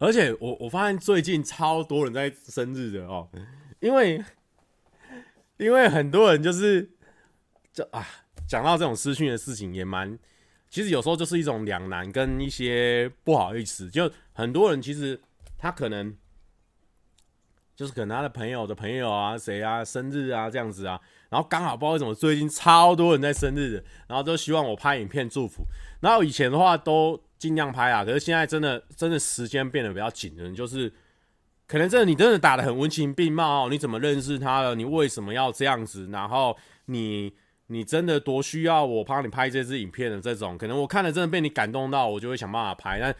[0.00, 3.28] 而且我我发现最近超多人在生日的哦，
[3.80, 4.22] 因为
[5.56, 6.88] 因为很多人就是
[7.72, 8.06] 就啊
[8.46, 10.16] 讲到这种私讯的事情也蛮，
[10.70, 15.20] 其实有时候就是一种两难跟一些不好意思，就很多人其实
[15.58, 16.16] 他可能
[17.74, 25.64] 就是可能他的朋友的朋友啊谁啊生日啊这样子啊，然后刚好不知道为什么最近超多人在生日的，然后都希望我拍影片祝福，
[26.00, 27.20] 然后以前的话都。
[27.38, 28.04] 尽量拍啊！
[28.04, 30.92] 可是现在真的真的时间变得比较紧了，就是
[31.68, 34.74] 可能真的你真的打得很文情并茂，你怎么认识他了？
[34.74, 36.08] 你为什么要这样子？
[36.10, 37.32] 然后你
[37.68, 42.98] 你真的多需要我帮你拍这支影片的这种，可能我看了真的被你感动到，我就会想办法拍。
[42.98, 43.14] 但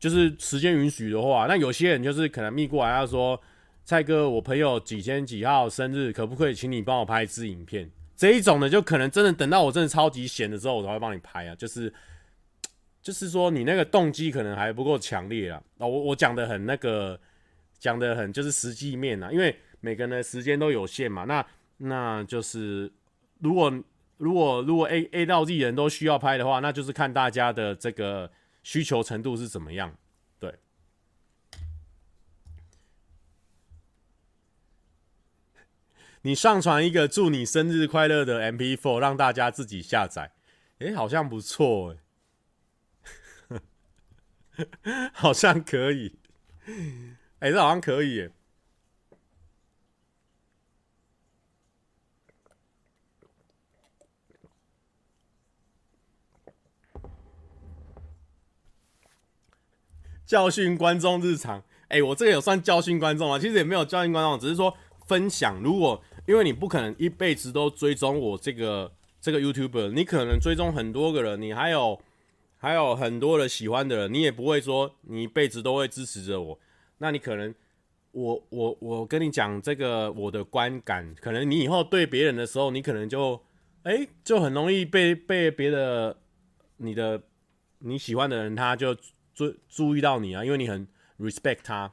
[0.00, 3.40] 就是时间允许的话，那有些人就是可能密过来要说，
[3.84, 7.88] 蔡哥，我朋友几天几号生日，可不可以请你帮我拍一支影片？
[8.16, 11.92] 这一种呢就可能真的等到我真的超级闲的时候，我才会帮你拍啊，就是。
[13.02, 15.60] 就是说，你那个动机可能还不够强烈啊！
[15.78, 17.20] 哦，我我讲的很那个，
[17.76, 21.24] 讲的很就是实际面啊，因为每个人的时间都有限嘛。
[21.24, 21.44] 那
[21.78, 22.92] 那就是
[23.40, 23.82] 如果
[24.18, 28.30] 如果如果 A A 到 Z 人都需要拍的话，那就是看大家的这个
[28.62, 29.96] 需求程度是怎么样。
[30.38, 30.54] 对，
[36.22, 40.30] 你上传一个祝你生日快乐的 MP4，让大家自己下载。
[40.78, 41.98] 诶，好像不错诶，
[45.12, 46.16] 好像可以。
[47.38, 48.30] 哎，这好像可以耶。
[60.24, 63.38] 教训观众日常，哎，我这个有算教训观众吗？
[63.38, 64.76] 其实也没有教训观众，只是说
[65.06, 65.60] 分享。
[65.62, 72.00] 如果因为你不可能一辈子都追踪我这个这个 YouTuber，你可能追踪很多个人，你还有。
[72.62, 76.60] 还有很多的喜欢的人，你也不会说你一辈子都会支持着我。
[76.98, 77.52] 那你可能，
[78.12, 83.42] 我我我跟你讲这个我的观感，可能你以后对别人的时候，你可能就，
[83.82, 86.16] 哎、就很容易被被别的
[86.76, 87.24] 你的
[87.80, 88.94] 你喜欢的人他就
[89.34, 90.86] 注注意到你啊，因为你很
[91.18, 91.92] respect 他。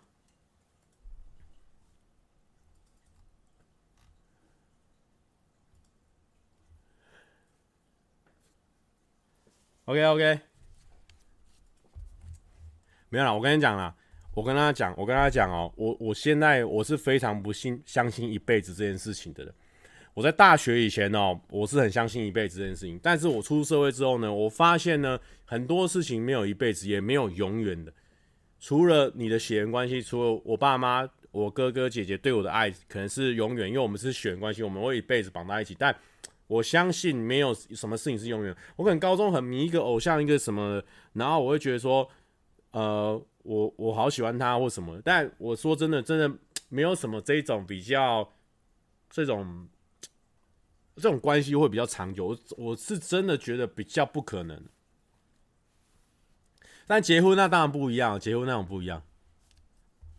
[9.85, 10.48] OK OK。
[13.09, 13.93] 没有啦，我跟你讲啦，
[14.33, 19.53] 我跟他讲，我跟他讲哦，我我现在我是非常不信相信一辈子这件事情的人。
[20.13, 27.91] 我在大学以前哦，我是很相信一辈子这件事情，但是我出社会之后呢，我发现呢，很多事情没有一辈子，也没有永远的。
[28.59, 35.75] 除了你的血缘关系，除了我爸妈、我哥哥姐姐对我的爱，可能是永远，因为我们是血缘关系，我们会一辈子绑在一起。
[35.79, 35.95] 但
[36.47, 38.55] 我相信没有什么事情是永远。
[38.75, 40.83] 我可能高中很迷一个偶像，一个什么，
[41.13, 42.07] 然后我会觉得说。
[42.71, 46.31] 呃，我我好喜欢他或什么，但我说真的，真的
[46.69, 48.31] 没有什么这种比较，
[49.09, 49.67] 这种
[50.95, 52.27] 这种关系会比较长久。
[52.27, 54.63] 我我是真的觉得比较不可能。
[56.85, 59.03] 但结婚那当然不一样，结婚那种不一样。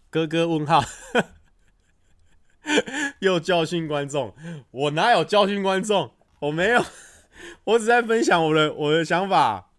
[0.08, 0.82] 哥哥问号，
[3.20, 4.34] 又教训观众，
[4.70, 6.12] 我哪有教训观众？
[6.40, 6.84] 我没有，
[7.64, 9.69] 我只在分享我的我的想法。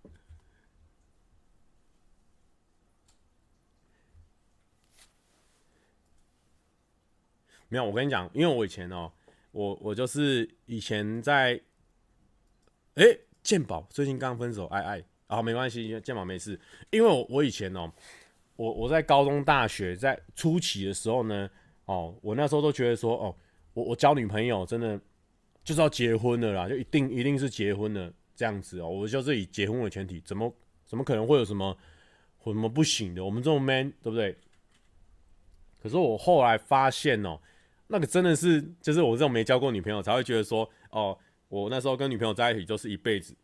[7.71, 9.09] 没有，我跟你讲，因为我以前哦，
[9.53, 11.57] 我我就是以前在，
[12.95, 13.05] 哎，
[13.41, 16.59] 健宝最近刚分手，爱爱啊，没关系，健宝没事。
[16.89, 17.89] 因为我我以前哦，
[18.57, 21.49] 我我在高中、大学在初期的时候呢，
[21.85, 23.33] 哦，我那时候都觉得说，哦，
[23.73, 24.99] 我我交女朋友真的
[25.63, 30.53] 就是要结婚了啦，就一定一定是结婚了这样子哦，我就是以结婚为前提，怎么
[30.85, 31.77] 怎么可能会有什么
[32.43, 33.23] 什么不行的？
[33.23, 34.35] 我们这种 man 对不对？
[35.81, 37.39] 可是我后来发现哦。
[37.91, 41.17] 那个真的是，就是我这种没交过女朋友才会觉得说，哦，
[41.49, 43.35] 我那时候跟女朋友在一起就是一辈子。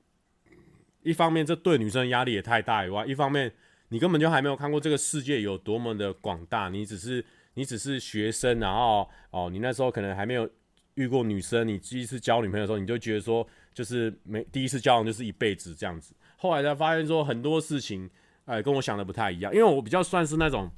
[1.03, 3.53] 一方面，这对女生压力也太大以外，一方面，
[3.89, 6.69] 你根本就还没有看过这个世界有多么的广大。
[6.69, 7.23] 你只是
[7.55, 10.49] 你只是学生，然后哦，你那时候可能还没有
[10.95, 16.15] 遇过女生，你第一次交女朋友的时候，你就觉得说，就是没第一次交往就是一辈子这样子。
[16.37, 18.09] 后来才发现说很多事情，
[18.45, 19.53] 哎，跟我想的不太一样。
[19.53, 20.71] 因为我比较算是那种，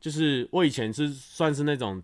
[0.00, 2.02] 就是我以前是算是那种。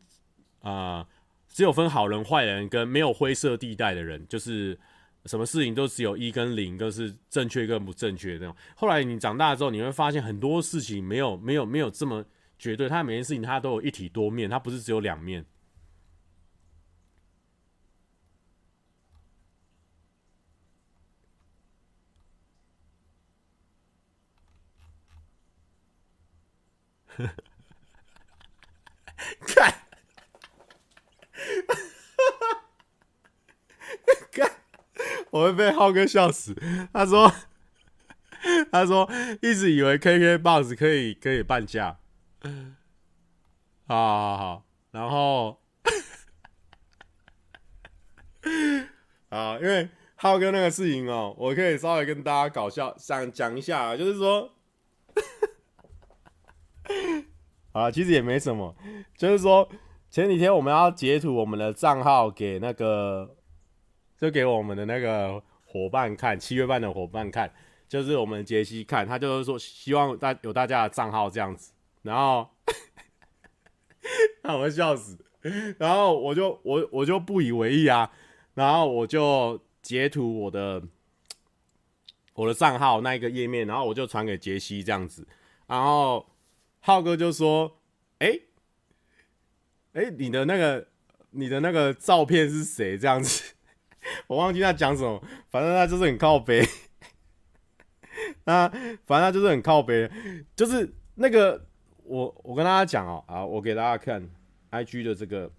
[0.68, 1.06] 啊、
[1.48, 4.76] 只有分好人坏人跟没有灰色地带的人，就是
[5.26, 8.56] 什么事情都只有一跟零，都是正确跟不正确的那种。
[8.74, 12.24] 后来你长大之后，你会发现很多事情没有没有没有这么
[12.58, 15.44] 绝对，它每件事情它都有一体多面，它不是只有两面。
[27.16, 27.30] 看。
[35.36, 36.54] 我会被浩哥笑死。
[36.92, 37.30] 他说
[38.72, 39.08] ：“他说
[39.42, 41.98] 一直以为 KKBOX 可以可以半价。
[43.86, 45.60] 好好好，然后
[49.28, 54.50] 啊，因为浩哥那个事情哦，我可以稍微跟大家搞笑，想讲一下，就是说，
[57.72, 58.74] 啊，其实也没什么，
[59.16, 59.68] 就是说
[60.10, 63.35] 前几天我们要截图我们的账号给那个。”
[64.18, 67.52] 就给我们的那个伙伴看，七月半的伙伴看，
[67.88, 72.48] 就是我们杰西看，他就是说希望大有大家的账号这样子，然后，
[74.42, 75.18] 让我笑死，
[75.78, 78.10] 然后我就我我就不以为意啊，
[78.54, 80.82] 然后我就截图我的
[82.34, 85.26] 我的账号那一个页面，然后我就传给杰西这样子，
[85.66, 86.26] 然后
[86.80, 87.78] 浩哥就说，
[88.18, 88.42] 哎、欸，
[89.92, 90.88] 哎、你的那个
[91.30, 92.96] 你的那个照片是谁？
[92.96, 93.55] 这样子，
[94.26, 96.66] 我忘记他讲什么，反正他就是很靠北。
[98.44, 98.68] 那
[99.04, 100.10] 反正他就是很靠北，
[100.54, 101.66] 就是那个
[102.02, 104.28] 我我跟大家讲哦，啊，我给大家看
[104.70, 105.50] IG 的这个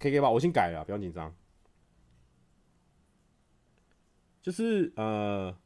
[0.00, 1.32] KK 吧，我先改了，不要紧张。
[4.42, 5.56] 就是呃，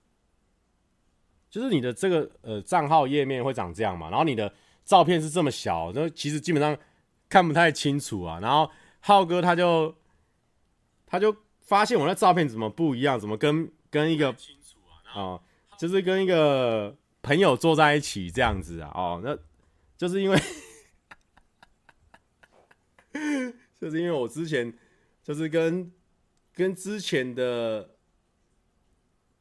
[1.49, 4.53] 就是你的这个呃账号页面会长这样嘛，然后你的
[4.85, 6.77] 照片是这么小，那其实基本上
[7.31, 8.39] 看不太清楚啊。
[8.41, 8.71] 然后
[9.01, 9.95] 浩哥他就
[11.07, 11.35] 他就
[11.67, 14.35] 发现我那照片怎么不一样，怎么跟跟一个
[15.13, 15.39] 啊，
[15.79, 19.37] 就是跟一个朋友坐在一起这样子啊，哦，那
[19.99, 20.39] 就是因为
[23.79, 24.73] 就是因为我之前
[25.23, 25.93] 就是跟
[26.55, 27.91] 跟之前的。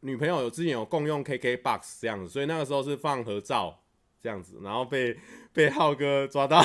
[0.01, 3.83] 女朋友有之前有共用 KKBOX 这样子，所以那个时候是放合照
[4.21, 5.19] 这样子，然后被
[5.51, 6.63] 被浩哥抓到，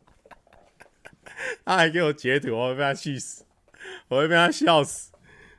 [1.62, 3.43] 他还给我截图，我被他气死，
[4.08, 5.12] 我会被他笑死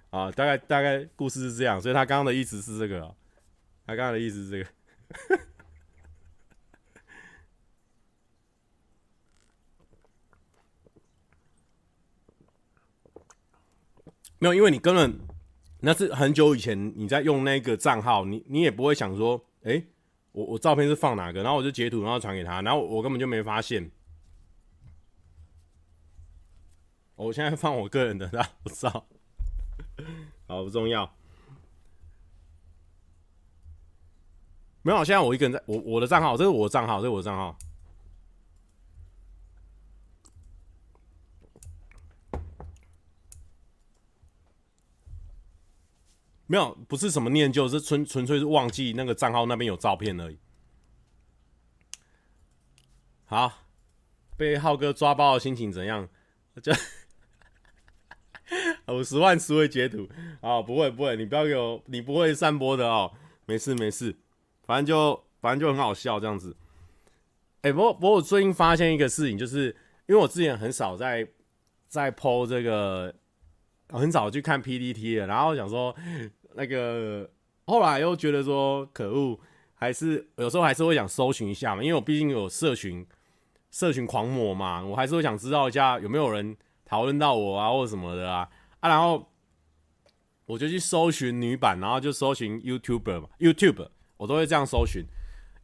[0.10, 0.32] 啊！
[0.32, 3.02] 大概大概故事是这样，所以他刚刚的意思是这个，
[3.86, 4.70] 他刚刚的意思是这个，
[14.40, 15.20] 没有，因为你根本。
[15.82, 19.84] 那是很久以前你在用那个账号，你你也不会想说，哎、
[20.32, 21.44] 我我照片是放哪个？
[21.44, 23.92] 然后我就截图，然后传给他，然后我根本就没发现。
[27.16, 29.08] 我现在放我个人的，他不知道，
[30.48, 31.16] 好不重要。
[34.82, 37.58] 没有，现在我一个人在，我我的账号，这是我的账号，这是我的账号。
[46.48, 50.38] 没有，不是什么念旧，是纯纯粹是忘记那个账号那边有照片而已。
[53.26, 53.52] 好，
[54.38, 56.08] 被浩哥抓包的心情怎样？
[56.62, 56.72] 就
[58.88, 60.08] 五十万词汇截图
[60.42, 63.12] 啊，不会不会，你不要给我，你不会散播的哦，
[63.46, 64.16] 没事没事，
[64.66, 66.56] 反正就反正就很好笑这样子。
[67.62, 69.76] 哎、不过不过我最近发现一个事情，就是
[70.08, 71.28] 因为我之前很少在
[71.88, 73.14] 在 po 这个。
[73.90, 75.96] 很少去看 PPT 的，然后想说
[76.56, 77.30] 那个，
[77.68, 79.40] 后来又觉得说可恶，
[79.76, 83.06] 还是有时候还是会想搜寻一下嘛，因为我毕竟有社群，
[83.70, 88.50] 社群狂魔嘛，我还是会想知道一下有没有人讨论到我啊或者什么的啊
[88.88, 89.32] 然后
[90.46, 95.04] 我就去搜寻女版，然后就搜寻 YouTuber 嘛，YouTube 我都会这样搜寻，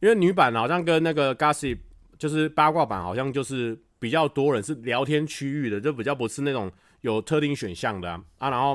[0.00, 1.78] 因为女版好像跟那个 Gossip
[2.18, 6.70] 就是八卦版好像就是比较多人是聊天区域的，就比较不是那种。
[7.02, 8.74] 有特定选项的啊，啊然后，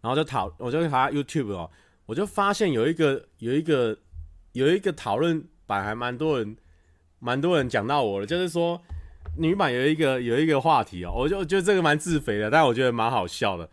[0.00, 1.70] 然后就讨，我就查 YouTube 哦，
[2.06, 3.98] 我就发现有一个有一个
[4.52, 6.56] 有一个讨论版还蛮多人，
[7.18, 8.82] 蛮多人讲到我的，就是说
[9.36, 13.68] 女版有一个有一个话题哦，我就觉得这个蛮自肥的，但我觉得蛮好笑的，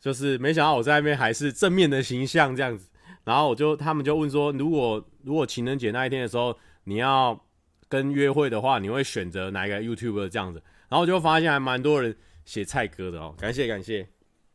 [0.00, 2.88] 就是没想到我在那边还是正面的形象这样子，
[3.24, 7.38] 然后我就他们就问说，如果如果情人节那一天的时候你要
[7.88, 12.16] 跟约会的话，你会选择哪一个 YouTuber 这样子，然后我就发现还蛮多人。
[12.44, 14.04] 写菜哥的哦，感谢感谢，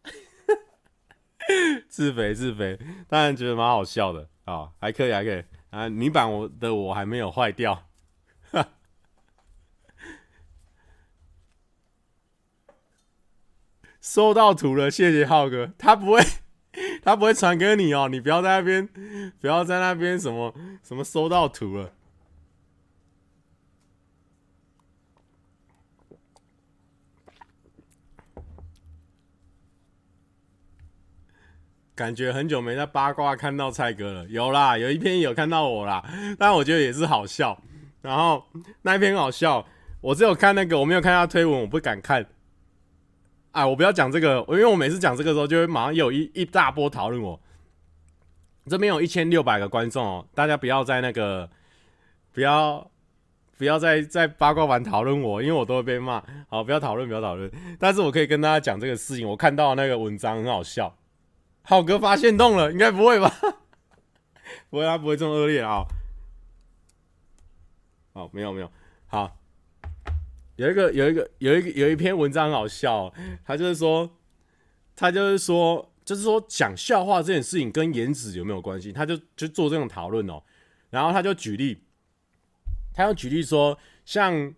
[1.87, 2.77] 自肥自肥，
[3.07, 5.41] 当然觉得蛮好笑的啊、哦，还可以还可以。
[5.69, 7.81] 啊，女版我的我还没有坏掉，
[14.07, 16.21] 收到图了，谢谢浩哥，他不会
[17.03, 18.87] 他不会传给你哦，你不要在那边
[19.41, 21.91] 不要在那边什么什么收到图了。
[31.93, 36.01] 感觉很久没在八卦看到蔡哥了，有啦，有一篇有看到我啦，
[36.39, 37.61] 但我觉得也是好笑。
[38.01, 38.45] 然后
[38.83, 39.67] 那一篇好笑，
[39.99, 42.25] 我只有看那个，我没有看他推文，我不敢看。
[43.57, 47.41] 哎，我不要讲这个，因为我每次讲这个时候，就会马上有一一大波讨论我。
[48.67, 51.49] 这边有一千六百个观众哦，大家不要在那个，
[52.33, 52.87] 不要
[53.57, 56.23] 不要再在八卦版讨论我，因为我都会被骂。
[56.49, 57.51] 好，不要讨论，不要讨论。
[57.79, 60.95] 但是我可以跟大家讲这个事情，我看到那个文章很好笑。
[61.63, 63.33] 浩哥发现洞了，应该不会吧？
[64.69, 65.83] 不会，他不会这么恶劣啊！
[68.13, 68.69] 哦，没有没有，
[69.07, 69.36] 好，
[70.57, 73.11] 有一个有一个有一个有一篇文章很好笑，
[73.45, 74.09] 他就是说，
[74.95, 78.91] 他就是说，就是说讲笑话这件事情跟颜值有没有关系？
[78.91, 80.43] 他就就做这种讨论哦，
[80.89, 81.83] 然后他就举例，
[82.93, 84.53] 他要举例说，像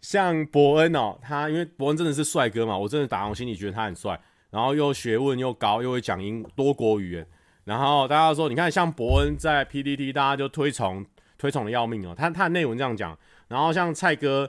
[0.00, 4.20] 像伯恩哦，他因为伯恩真的是帅哥嘛，我真的打从心里觉得他很帅。
[4.50, 7.26] 然后又学问又高，又会讲英多国语言。
[7.64, 11.04] 然后大家说，你看像伯恩在 PDD 大家就推崇
[11.36, 12.14] 推崇的要命哦。
[12.16, 13.18] 他他的内文这样讲。
[13.48, 14.48] 然后像蔡哥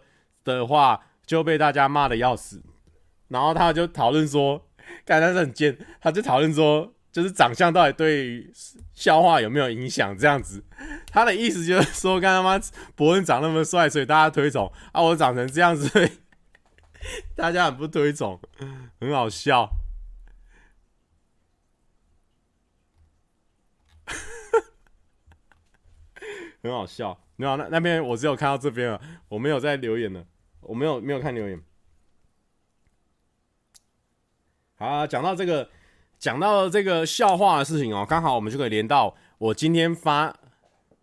[0.54, 2.62] 的话，就被大家骂的要死。
[3.28, 4.68] 然后他就讨论说，
[5.06, 8.52] 看他是很贱，他就讨论说，就是长相到底对
[8.94, 10.16] 笑话有没有影响？
[10.18, 10.64] 这样子，
[11.12, 12.62] 他的意思就是说，看他妈
[12.96, 15.90] 博恩长那么帅，所以大家推崇啊，我长成这样子，
[17.36, 18.40] 大家很不推崇，
[19.00, 19.68] 很好笑。
[26.62, 30.24] 很好笑，没有那那边我只有看到这边了，我没有在留言了，
[30.66, 31.62] 我没有没有看留言。
[34.76, 35.70] 好啊，讲到这个，
[36.20, 40.38] 讲到这个笑话的事情哦，刚好我们就可以连到我今天发。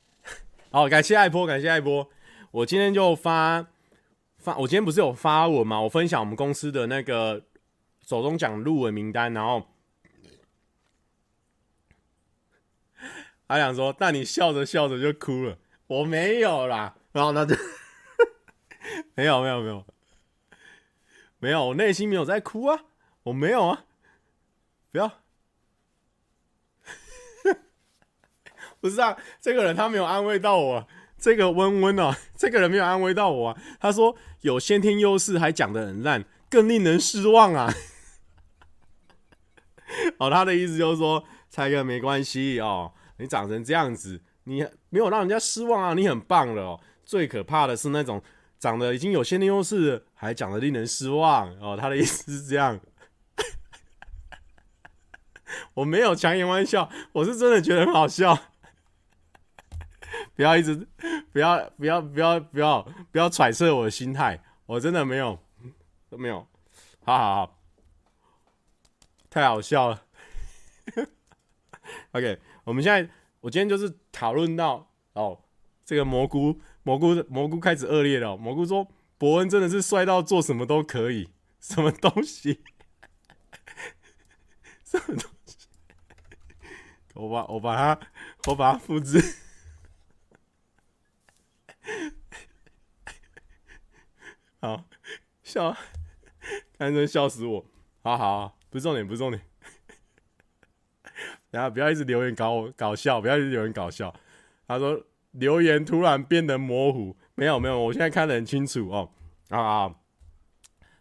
[0.71, 2.09] 好，感谢爱波，感谢爱波，
[2.51, 3.67] 我今天就发
[4.37, 5.81] 发，我今天不是有发文吗？
[5.81, 7.45] 我分享我们公司的那个
[8.07, 9.67] 手中奖入围名单，然后。
[13.49, 16.97] 他想说，但你笑着笑着就哭了，我没有啦。
[17.13, 17.55] 然后他就
[19.15, 19.85] 没有没有没有
[21.39, 22.85] 没有，我内心没有在哭啊，
[23.25, 23.85] 我没有啊，
[24.91, 25.23] 不要，
[28.81, 33.63] 不是啊，这个人他没有安慰到我，这个温温啊，这个人没有安慰到我啊。
[33.81, 37.73] 他说有先天优势还讲得很烂，更令人失望啊。
[40.19, 42.93] 哦，他的意思就是说，蔡哥没关系哦。
[43.19, 45.95] 你长成这样子，你没有让人家失望啊！
[45.95, 46.81] 你很棒了哦。
[47.05, 48.23] 最可怕的是那种
[48.63, 51.77] 长得已经有先天优势，还讲得令人失望哦。
[51.77, 52.79] 他的意思是这样，
[55.75, 58.39] 我没有强颜欢笑，我是真的觉得很好笑。
[60.37, 60.87] 不要一直，
[61.33, 65.37] 不要，不要，不要，不要，不要揣测我的心态，我真的没有，
[66.09, 66.47] 都没有。
[67.03, 67.59] 好好好，
[69.29, 70.05] 太好笑了。
[72.13, 72.39] OK。
[72.63, 75.43] 我们现在，我今天就是讨论到哦，
[75.85, 78.37] 这个蘑菇蘑菇蘑菇开始恶劣了。
[78.37, 81.31] 蘑菇说：“伯恩真的是帅到做什么都可以，
[81.61, 82.63] 什么东西？
[84.85, 85.69] 什么东西？
[87.15, 88.09] 我把我把它
[88.47, 89.21] 我把它复制，
[94.61, 94.85] 好
[95.43, 95.77] 笑，
[96.79, 97.67] 看真笑死我！
[98.03, 99.43] 好好，不是重点，不是重点。”
[101.51, 104.15] 然后不要一直留言搞我搞笑，不要一直留言搞笑。
[104.67, 109.11] 他说留言突然变得模糊，没有没有，我现在看得很清楚哦。
[109.49, 109.95] 啊啊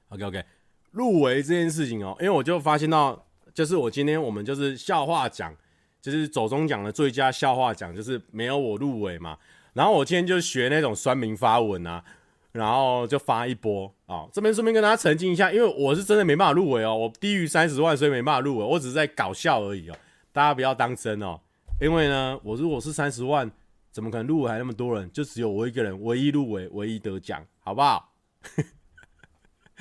[0.09, 0.43] ，OK OK，
[0.91, 5.55] 入围这件事情哦，因为我就发现到，就是我今天我们就是笑话奖，
[6.01, 9.37] 就是走中奖的最佳笑话奖，就是没有我入围嘛。
[9.73, 12.03] 然后我今天就学那种酸民发文啊，
[12.51, 14.29] 然后就发一波啊、哦。
[14.33, 19.95] 这边顺便跟大家澄清一下，因为我是真的没办法入围哦，我低于三十万，所以没办法入围，我只是在搞笑而已哦。
[20.33, 21.39] 大家不要当真哦，
[21.79, 23.49] 因为呢，我如果是三十万，
[23.91, 25.11] 怎么可能入围还那么多人？
[25.11, 28.13] 就只有我一个人，唯一入围，唯一得奖，好不好？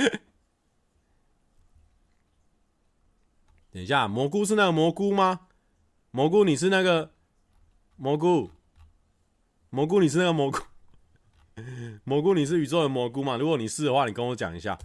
[3.72, 5.46] 等一下，蘑菇是那个蘑菇吗？
[6.10, 7.12] 蘑菇，你是那个
[7.94, 8.50] 蘑菇？
[9.70, 10.58] 蘑菇，你是那个蘑菇？
[12.02, 13.36] 蘑菇，你是宇宙的蘑菇吗？
[13.36, 14.76] 如果你是的话，你跟我讲一下。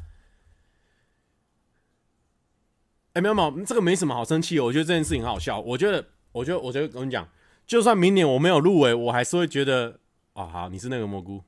[3.13, 4.59] 哎、欸，没有没有，这个没什么好生气。
[4.59, 5.59] 我觉得这件事情很好笑。
[5.61, 7.27] 我觉得，我觉得，我觉得，我跟你讲，
[7.65, 9.99] 就算明年我没有入围，我还是会觉得，
[10.33, 11.43] 哦，好，你是那个蘑菇。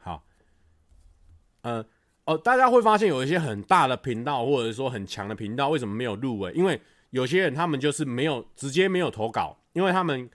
[0.00, 0.22] 好，
[1.62, 1.84] 呃，
[2.24, 6.52] 哦，大家会发现有一些很大的频道，或者说很强的频道，为什么没有入围？
[6.52, 6.80] 因为
[7.10, 10.28] 有些人他们就是没有直接没有投稿，因为他们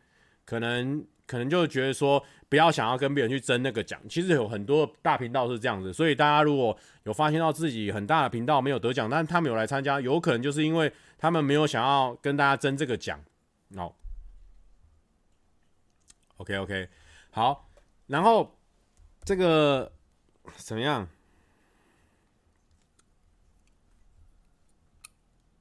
[0.46, 1.06] 可能。
[1.28, 10.92] 可能就觉得说不要想要跟别人去争那个奖，其实有很多大频道是这样子，所以大家如果有发现到自己很大的频道没有得奖，但他们有来参加，有可能就是因为
[11.22, 13.24] 他们没有想要跟大家争这个奖。
[13.76, 13.96] 好
[16.38, 16.90] ，OK OK，
[17.30, 17.70] 好，
[18.08, 18.58] 然后
[19.24, 19.92] 这个
[20.58, 21.08] 怎么样？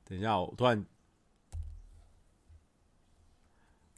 [0.06, 0.82] 等一下，我突然。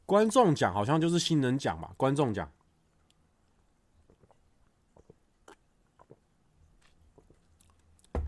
[0.05, 1.95] 观众奖好像就是新人奖吧？
[1.97, 2.53] 观众奖，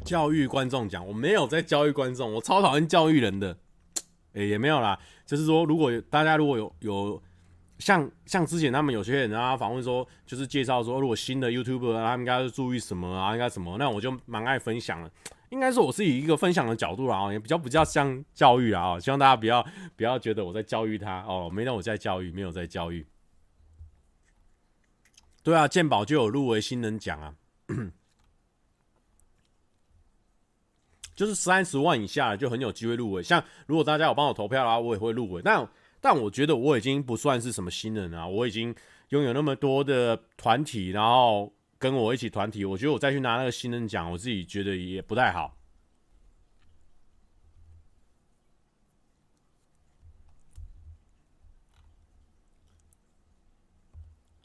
[0.04, 3.56] 教育观众奖，我没有在教育观众，我超讨厌教育人的。
[4.34, 7.22] 哎、也没有啦，就是说，如果大家如果有有
[7.78, 15.10] 像像之前他们有些人啊访问说，就是介绍说，如果新的 YouTuber 他们应该注意什么啊，应该什么，那我就蛮爱分享的。
[15.50, 23.06] 应该是我是以一个分享的角度啊，也比较比较像教育啊，希望大家不要 不要觉得我在教育他哦，没有我在教育，没有在教育。
[25.44, 27.34] 对啊，健宝就有入围新人奖啊，
[31.14, 33.22] 就是三十万以下就很有机会入围。
[33.22, 35.40] 像如果大家有帮我投票的话，我也会入围。
[35.42, 35.68] 但
[36.00, 38.74] 但我觉得我已经不算是什么新人啊，我已经
[39.08, 45.56] 拥有那么多的团体，然后跟我一起团体，我觉得我再去拿那个新人奖，我自己觉得也不太好。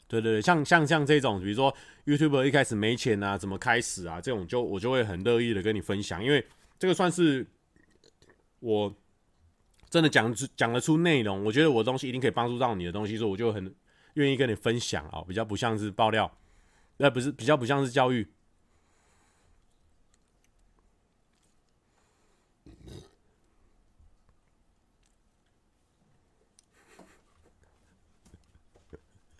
[0.08, 1.72] 对对对，像像像这种，比如说
[2.04, 4.20] YouTube 一开始没钱啊，怎么开始啊？
[4.20, 6.44] 这种就我就会很乐意的跟你分享，因为
[6.80, 7.46] 这个算是
[8.58, 8.96] 我
[9.90, 13.74] 真的讲讲得出内容，我觉得我的东西一定可以帮助到你的东西，所以我就很
[14.14, 16.38] 愿意跟你分享啊，比较不像是爆料，
[16.96, 18.26] 呃，不是比较不像是教育。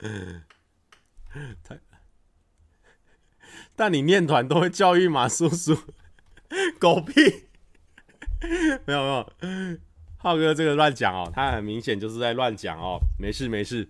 [0.01, 0.43] 嗯。
[1.63, 1.79] 太，
[3.77, 5.79] 但你念团都会教育马叔叔，
[6.79, 7.15] 狗屁，
[8.87, 9.79] 没有没有，
[10.17, 13.89] 浩哥这个乱讲哦，他很明显就是在乱讲哦，没事没事。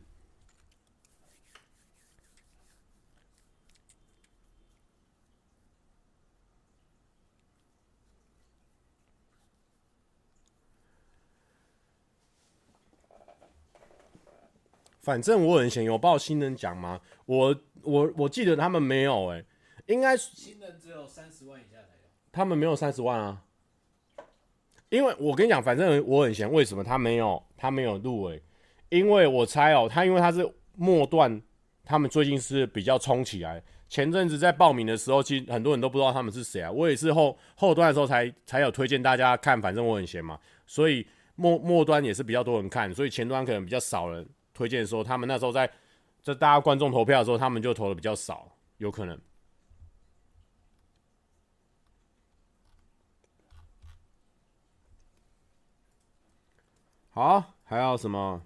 [15.03, 17.01] 反正我很闲，有报新人奖吗？
[17.25, 19.43] 我我我记得他们没有哎、
[19.87, 21.80] 应该新人只有三十万以下。
[22.33, 23.43] 他们没有三十万啊，
[24.89, 28.43] 因为我跟你讲，反正我很闲，为什么他没有他没有入围？
[28.89, 31.41] 因为我猜哦、他因为他是末段，
[31.85, 33.63] 他们最近是比较冲起来。
[33.89, 36.71] 前阵子在报名的时候，其实很多人都不知道他们是谁啊。
[36.71, 44.29] 我也是后后段的时候才才有推荐大家看，反正我很闲嘛，所以末末端也是比较多人看，所以前端可能比较少人。
[44.53, 45.71] 推荐说，他们那时候在
[46.23, 49.19] 在大家观众投票的时候，他们就投的比较少，有可能。
[57.11, 58.43] 好，还有什么？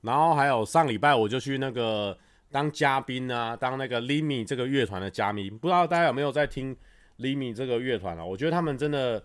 [0.00, 2.18] 然后还有上礼拜我就去那个
[2.50, 6.76] 当嘉宾啊，当那个 Limi 这个乐团的嘉宾，不知道大家有没有在听
[7.18, 8.24] Limi 这个乐团啊？
[8.24, 9.22] 我觉得他们真的。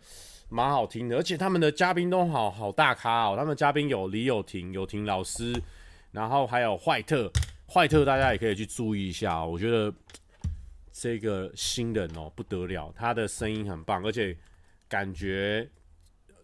[0.49, 3.35] 蛮好听的，而且他们的嘉宾都好好大咖哦。
[3.37, 5.53] 他们嘉宾有李友廷、友廷老师，
[6.13, 7.29] 然后还有坏特，
[7.69, 9.43] 坏特大家也可以去注意一下。
[9.43, 9.93] 我觉得
[10.89, 14.37] 这个新人哦不得了，他的声音很棒，而且
[14.87, 15.69] 感觉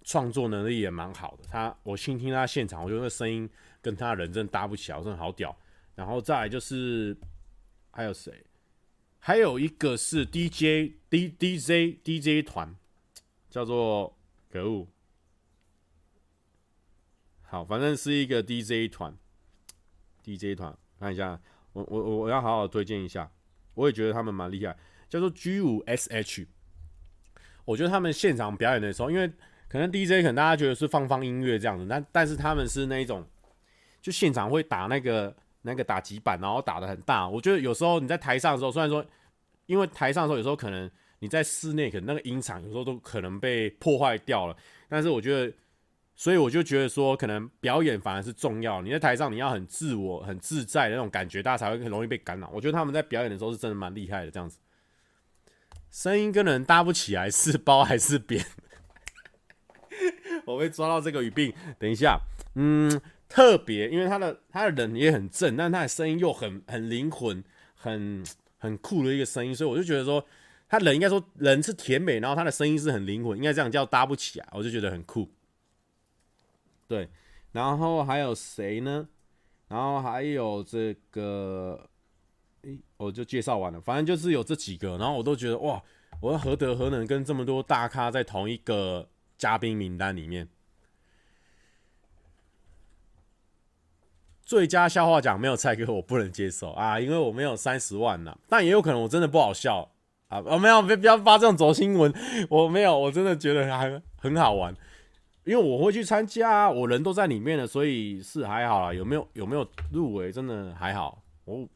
[0.04, 1.44] 创作能力也蛮好的。
[1.50, 3.50] 他我倾听他现场，我觉得那声音
[3.82, 5.56] 跟他人真搭不起来，真的好屌。
[5.96, 7.18] 然后再来就是
[7.92, 8.46] 还有谁？
[9.20, 12.76] 还有一个是 DJ D DJ DJ 团。
[13.50, 14.18] 叫做
[14.50, 14.88] 可恶，
[17.44, 19.16] 好，反正是一个 DJ 团
[20.24, 21.40] ，DJ 团，看一下，
[21.74, 23.32] 我我我要好好推荐一下，
[23.76, 24.76] 我也觉得他们蛮厉害，
[25.08, 26.48] 叫做 G 五 SH，
[27.66, 29.32] 我觉得他们现场表演的时候，因为
[29.74, 33.26] 可能 DJ 可能大家觉得是放放音乐这样子，但但是他们是那一种，
[34.02, 39.04] 就现场会打那个那个打击板，然后打得很大，我觉得有时候你在台上的时候，虽然说，
[39.66, 40.90] 因为台上的时候有时候可能。
[41.20, 44.58] 你在室内可能那个音场有时候都可能被破坏掉了，
[44.90, 45.54] 但是我觉得，
[46.18, 48.82] 所以我就觉得说，可能表演反而是重要。
[48.82, 52.52] 你在台上你要很自我、很自在的那种感觉，大家才会很容易被干扰。
[52.54, 54.60] 我觉得他们在表演的时候是真的蛮厉害的，这样子，
[55.90, 58.46] 声音跟人搭不起来，是包还是扁？
[60.46, 61.54] 我会抓到这个语病。
[61.78, 62.20] 等一下，
[62.56, 67.44] 嗯，特别，因为他的他的人也很正，但他的声音又很很灵魂、
[67.76, 68.24] 很
[68.58, 70.26] 很酷的一个声音，所以我就觉得说。
[70.70, 75.30] 他人应该说人是甜美，然后他的声音是很灵魂，应该这样叫搭不起来，我就觉得很酷。
[76.88, 77.08] 对，
[77.52, 79.08] 然后还有谁呢？
[79.68, 81.88] 然后还有这个，
[82.64, 83.80] 诶，我就介绍完了。
[83.80, 85.80] 反正就是有这几个，然后我都觉得哇，
[86.20, 89.08] 我何德何能跟这么多大咖在同一个
[89.44, 90.48] 嘉宾名单里面？
[94.46, 98.38] 最佳笑话奖没有蔡哥，我不能接受啊，因为我没有三十万呐。
[98.48, 99.92] 但也有可能我真的不好笑。
[100.30, 102.14] 啊，我没有，别不要发这种走新闻。
[102.50, 104.74] 我没有，我真的觉得还很好玩，
[105.44, 108.94] 因为我会去参加，我人都在里面了，所以是还好啦。
[108.94, 111.22] 有没有有没有入围，真的还好。
[111.44, 111.68] 我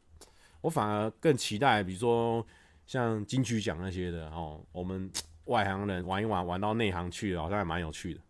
[0.62, 2.46] 我反而更期待，比如说
[2.86, 5.10] 像金曲奖那些的哦，我们
[5.48, 8.20] 外行人玩一玩，玩到内行去了，好像还蛮有趣的。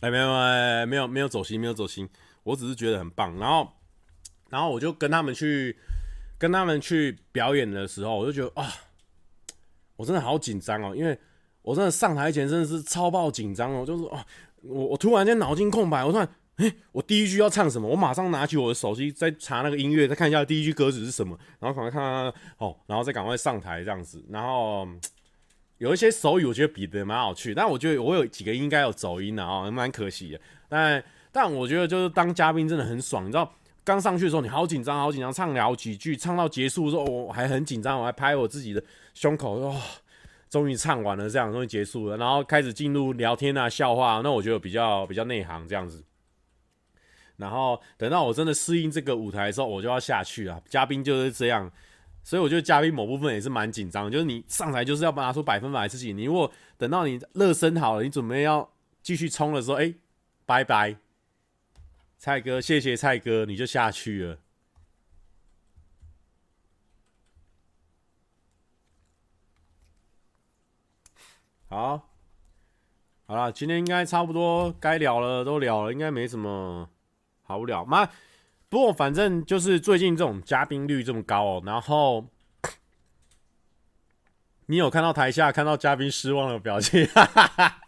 [0.00, 2.08] 哎，没有，没有，没有，没有走心，没有走心。
[2.44, 3.36] 我只是觉得很棒。
[3.38, 3.72] 然后，
[4.48, 5.76] 然后我就跟他们去，
[6.38, 8.72] 跟他们去表演的时候，我就觉得啊，
[9.96, 11.18] 我真的好紧张哦，因为
[11.62, 14.24] 我真的上台前真的是超爆紧张哦，就是啊，
[14.62, 16.28] 我我突然间脑筋空白，我突然
[16.58, 17.88] 哎，我第一句要唱什么？
[17.88, 24.24] 我马上拿起我的手机，再查那个音乐，再看一下第一句歌词是什么，然后赶快看看哦，然后再赶快上台这样子。
[24.28, 24.86] 然后
[25.78, 30.40] 有一些手语，我觉得比的蛮好趣，但我觉得我有几个应该有走音的啊，蛮可惜的。
[30.68, 33.54] 但但我觉得就是当嘉宾真的很爽，你知道，
[33.84, 38.82] 刚上去的时候你好紧张，好紧张，唱聊几句，唱到结束的时候我还很紧张，我还拍我自己的
[39.14, 39.76] 胸口，哇、
[40.50, 46.02] 终于唱完了，这样终于结束了，然后开始进入聊天啊、笑话，那我觉得比较比较内行这样子。
[47.38, 50.60] 然后等到我真的适应这个舞台的时候，我就要下去了。
[50.68, 51.70] 嘉宾就是这样，
[52.24, 56.12] 所以我觉得嘉宾某部分也是蛮紧张，就是你上台就是要拿出百分百自己。
[56.12, 58.68] 你如果等到你热身好了，你准备要
[59.02, 59.94] 继续冲的时候，哎，
[60.44, 60.96] 拜拜，
[62.18, 64.38] 蔡哥，谢谢蔡哥，你就下去了。
[71.68, 72.08] 好，
[73.26, 76.90] 好了，今天应该差不多该聊了都聊了，应该没什么。
[77.48, 78.10] 好无聊吗？
[78.68, 82.26] 不过反正就是最近这种嘉宾率这么高哦，然后
[84.66, 87.06] 你有看到台下看到嘉宾失望的表情？
[87.06, 87.80] 哈哈哈，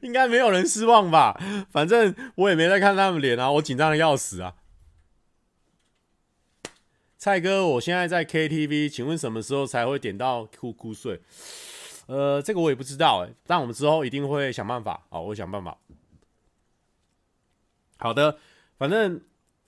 [0.00, 1.38] 应该没有人失望吧？
[1.70, 4.54] 反正我也没在看他们脸啊，我紧张的要死啊！
[7.18, 11.20] 蔡哥，我现在在 KTV，请问什么时候才会点到哭哭睡？
[12.06, 15.76] 呃，这个我也不知道哎，但我们之后一定会想办法啊，我会想办法。
[17.98, 18.38] 好的。
[18.78, 19.20] 反正，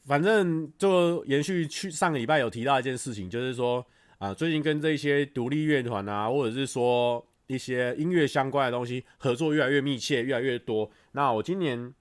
[0.07, 3.85] 反正就延续去上个礼拜有提到一件事情，就是说
[4.19, 10.91] 啊、最近跟这些独立乐团啊，或者是说一些音乐相关的东西合作越来越密切，越来越多。
[11.13, 11.95] 那我今年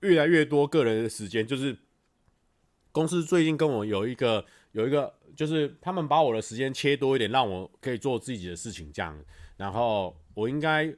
[0.00, 1.76] 越来越多个人的时间，就是
[2.92, 9.16] 公司最近跟我有一个有一个，就是他们把我的时间切多一点，让我可以做自己的事情这样。
[9.56, 10.92] 然后我应该。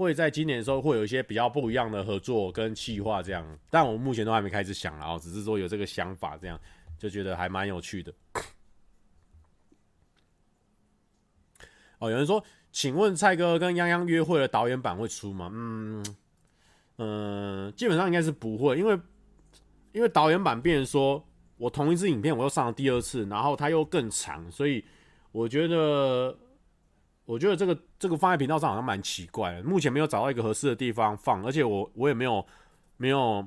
[0.00, 6.58] 会在今年的时候会有一些比较不一样的合作跟企划这样，但我目前都还没开始想啊，只是说有这个想法这样，
[6.98, 8.10] 就觉得还蛮有趣的。
[11.98, 12.42] 哦，有人说，
[12.72, 15.50] 请问蔡哥跟泱泱约会的导演版会出吗？
[15.52, 16.02] 嗯
[16.96, 18.98] 嗯、呃，基本上应该是不会，因为
[19.92, 21.22] 因为导演版变成说
[21.58, 24.82] 我同一支影片我又上了第二次，然后它又更长，所以
[25.30, 26.34] 我觉得。
[27.30, 32.44] 我觉得这个这个放在频道上好像蛮奇怪的，目前没有找到一个合适的地方放，而且我我也没有
[32.96, 33.46] 没有，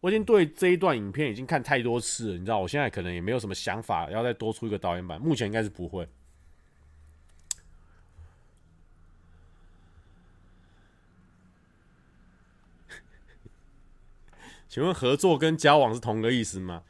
[0.00, 6.08] 我已经对这一段影片已经看太多次了，你知道，我现在可能也没有什么想法要再多出一个导演版，目前应该是不会。
[14.68, 16.82] 请问合作跟交往是同个意思吗？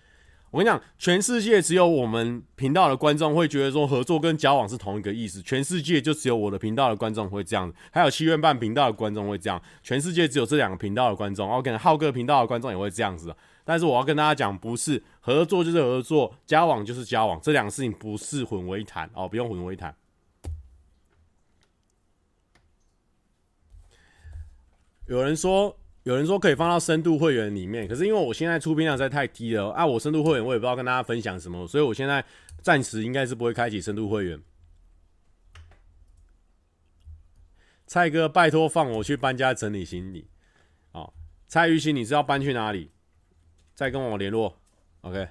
[0.50, 5.42] 我跟你讲，全世界只有我们频道的观众会觉得说合作跟交往是同一个意思。
[5.42, 9.60] 全世界就只有我的频道的观众会这样，还有七月半频道的观众会这样。
[9.82, 13.34] 全世界只有这两个频道的观众，我可能浩哥频道的观众也会这样子。
[13.62, 19.94] 但是我要跟大家讲，不是合作就是合作，交往就是交往，这两个事情不是混为一谈哦，不用混为一谈。
[25.06, 25.76] 有人说。
[26.08, 32.24] 有人说可以放到深度会员里面，可是因为我现在出片量实在太低了啊，我深度会员我也不知道跟大家分享什么，所以我现在
[32.62, 34.40] 暂时应该是不会开启深度会员。
[37.86, 40.30] 蔡哥，拜托放我去搬家整理行李。
[40.92, 41.12] 哦，
[41.46, 42.90] 蔡玉兴，你知道搬去哪里？
[43.74, 44.58] 再跟我联络。
[45.02, 45.28] OK。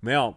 [0.00, 0.36] 没有。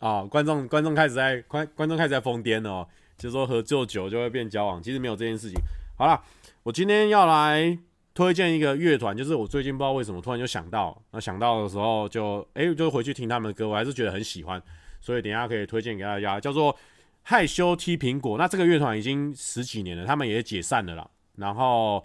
[0.00, 2.88] 啊、观众观众开始在观观众开始在疯癫了哦，
[3.18, 5.60] 就是说合作久就会变交往，其实没有这件事情。
[5.96, 6.18] 好了，
[6.62, 7.78] 我今天要来
[8.14, 14.60] 推荐一个乐团，就是我最近不知道为什么突然就想到，那想到的时候就哎、就回去听他们的歌，我还是觉得很喜欢，
[15.02, 16.74] 所以等一下可以推荐给大家，叫做
[17.22, 18.38] 害羞踢苹果。
[18.38, 21.06] 那这个乐团已经十几年了，他们也解散了啦。
[21.36, 22.02] 然后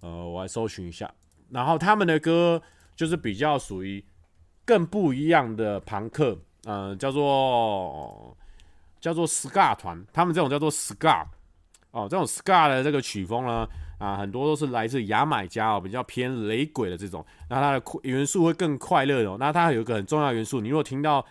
[0.00, 1.08] 呃，我来搜寻一下，
[1.50, 2.60] 然后他们的歌
[2.96, 4.04] 就是比较属于
[4.64, 6.36] 更不一样的朋克。
[6.64, 8.36] 呃，叫做
[9.00, 11.26] 叫做 Ska 团，他们这种叫做 Ska
[11.90, 19.36] 哦，这种 Ska 的这个曲风呢，啊，很多都是来自牙买加哦，比较偏雷鬼的这种，那它的元素会更快乐的。
[19.38, 21.26] 那它有一个很重要元素，你如果听到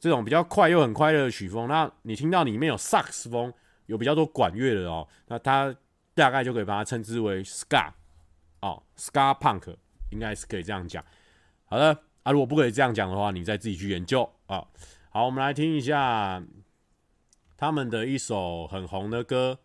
[0.00, 3.52] 这种比较快又很快乐的曲风，那你听到里面有萨克斯风，
[3.86, 5.72] 有比较多管乐的哦，那它
[6.14, 7.88] 大概就可以把它称之为 Ska
[8.62, 9.76] 哦，Ska Punk
[10.10, 11.04] 应该是可以这样讲。
[11.66, 11.96] 好的。
[12.24, 14.22] 啊，如果不可以这样讲的话，你再自己去研究
[14.52, 14.70] 好。
[15.08, 16.42] 好，我们来听一下
[17.56, 19.58] 他们的一首很红的歌。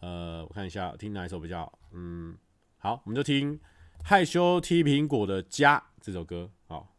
[0.00, 1.78] 呃，我看一下，听哪一首比较好？
[1.92, 2.36] 嗯，
[2.78, 3.56] 好，我们就听
[4.02, 6.50] 《害羞踢苹果的家》这首歌。
[6.66, 6.92] 好。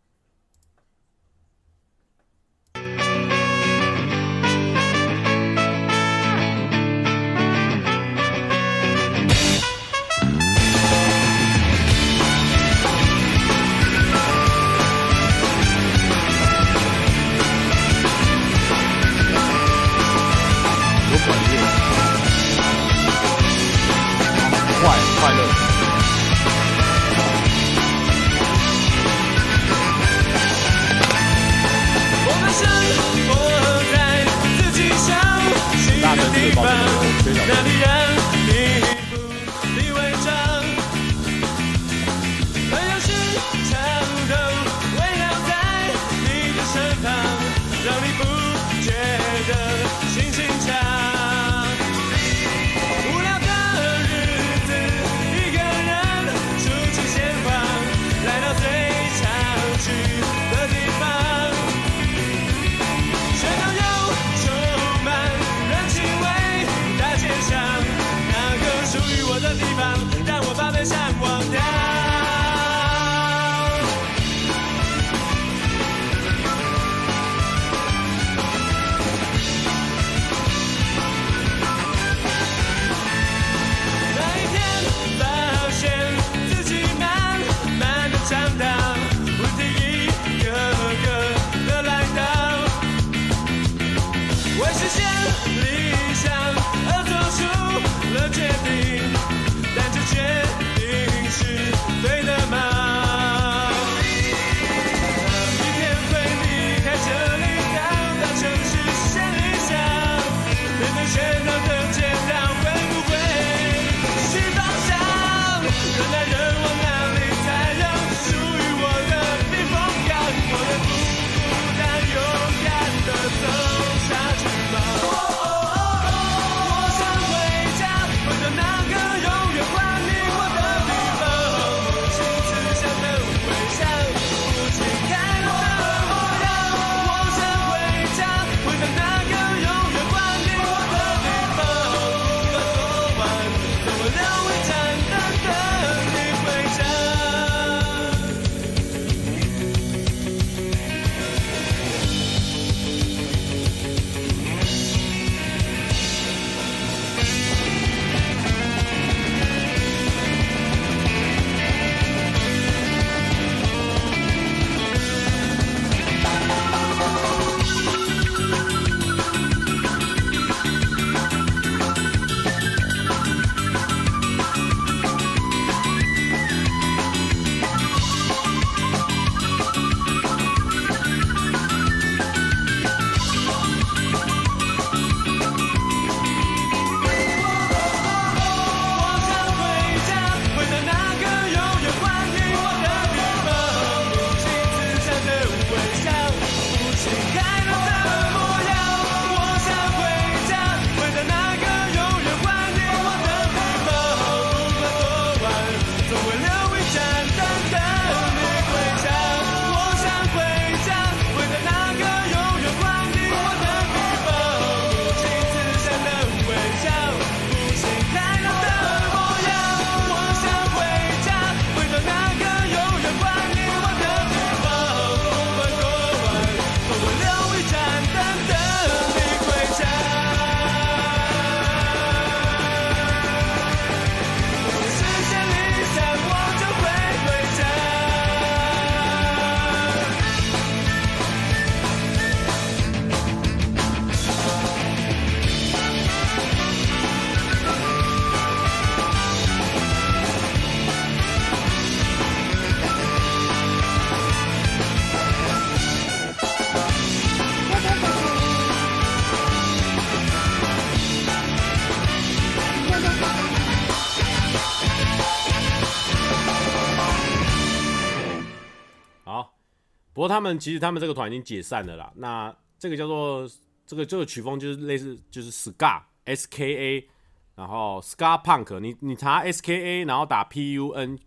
[270.19, 272.11] 不过他们其实他们这个团已经解散了啦。
[272.17, 273.49] 那这个叫做
[273.87, 277.09] 这个这个曲风就是类似就是 ska S K A，
[277.55, 281.17] 然后 ska punk，你你查 S K A，然后打 P U N，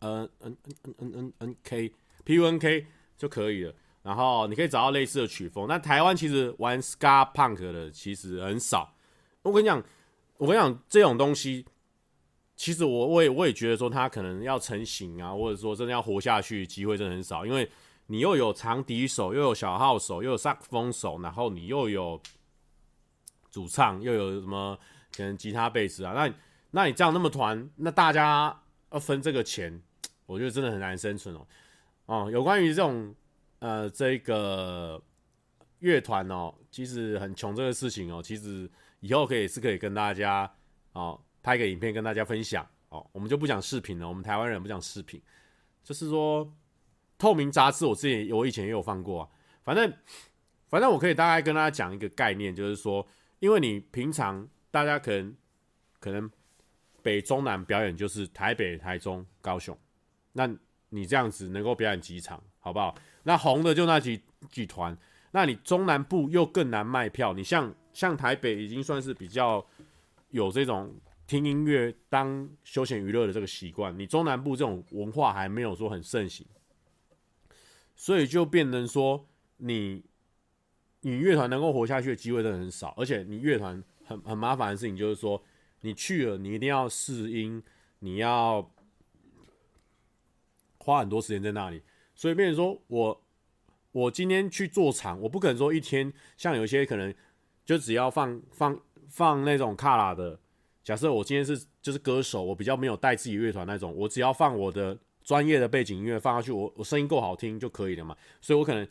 [0.00, 1.90] 呃 N N N N N N K
[2.22, 2.86] P U N K
[3.16, 3.74] 就可以了。
[4.02, 5.66] 然后你可以找到类似的曲风。
[5.66, 8.94] 那台湾其实玩 ska punk 的其实很少。
[9.40, 9.82] 我跟你讲，
[10.36, 11.64] 我跟你讲这种东西，
[12.56, 17.66] 其实我我也我也觉得说他可能要成型啊，或者说真的要活下去，机会真的很少，因为。
[18.06, 22.20] 你又有长笛手，又有小号手，又有萨克风手，然后你又有
[23.50, 24.78] 主唱，又有什么
[25.16, 26.12] 可能吉他、贝斯啊？
[26.12, 26.34] 那
[26.70, 29.82] 那你这样那么团，那大家要分这个钱，
[30.26, 31.46] 我觉得真的很难生存哦。
[32.06, 33.14] 哦，有关于这种
[33.60, 35.00] 呃这个
[35.78, 40.50] 乐团哦，其实很穷这个事情哦，其实以后可以是可以跟大家
[40.92, 45.22] 哦拍个影片跟大家分享哦，我们就不讲视频了，我们台湾人不讲视频，
[45.84, 46.50] 就是说
[47.22, 49.28] 透明杂志，我之前我以前也有放过啊，
[49.62, 49.92] 反正
[50.66, 53.06] 反正我可以大概跟大家讲一个概念，就是说，
[53.38, 55.32] 因为你平常大家可能
[56.00, 56.28] 可能
[57.00, 59.78] 北中南表演就是台北、台中、高雄，
[60.32, 60.52] 那
[60.88, 62.92] 你这样子能够表演几场，好不好？
[63.22, 64.20] 那红的就那几
[64.50, 64.98] 几团，
[65.30, 69.64] 那你中南部又更难卖票，你像像台北已经算是比较
[70.30, 70.92] 有这种。
[71.24, 76.44] 听音乐当休闲娱乐的这个习惯，你中南部这种文化还没有说很盛行，
[77.94, 79.28] 所以就变成说
[79.58, 80.02] 你
[81.00, 85.42] 你乐团能够活下去的机会真的很少，而且你乐团很很麻烦的事情就是说，
[85.80, 87.62] 你去了你一定要试音，
[88.00, 88.70] 你要
[90.78, 91.82] 花很多时间在那里，
[92.14, 93.22] 所以变成说我
[93.92, 97.14] 我今天去做场，我不可能说一天像有些可能
[97.64, 100.38] 就只要放放放那种卡拉的。
[100.82, 108.16] 假设我今天是就是歌手，我比较没有带自己乐团那种，我只要放我的专业的背景音乐放下去，我我声音够好听就可以了嘛。
[108.40, 108.86] 所以我可能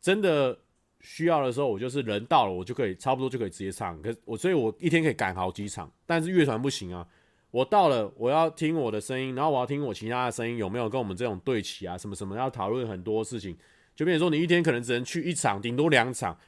[0.00, 0.58] 真的
[1.00, 4.00] 需要的时候，我就是人到了，我就可以差不多就可以直接唱。
[4.00, 7.06] 可是我所以，我一天可以赶好几场，但是乐团不行啊。
[7.50, 13.56] 我到了，我要听我的声音，然后我要听我其他的声音有没有跟我们这种对齐啊，什么什么要讨论很多事情，
[13.94, 16.38] 就比如说你一天可能只能去一场，顶多两场。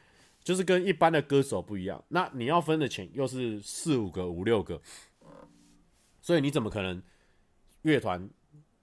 [0.41, 4.81] 就是跟一般的歌手不一样，那你要分的钱又是四五个、五六个，
[6.23, 7.03] 所以你怎么可能
[7.83, 8.27] 乐团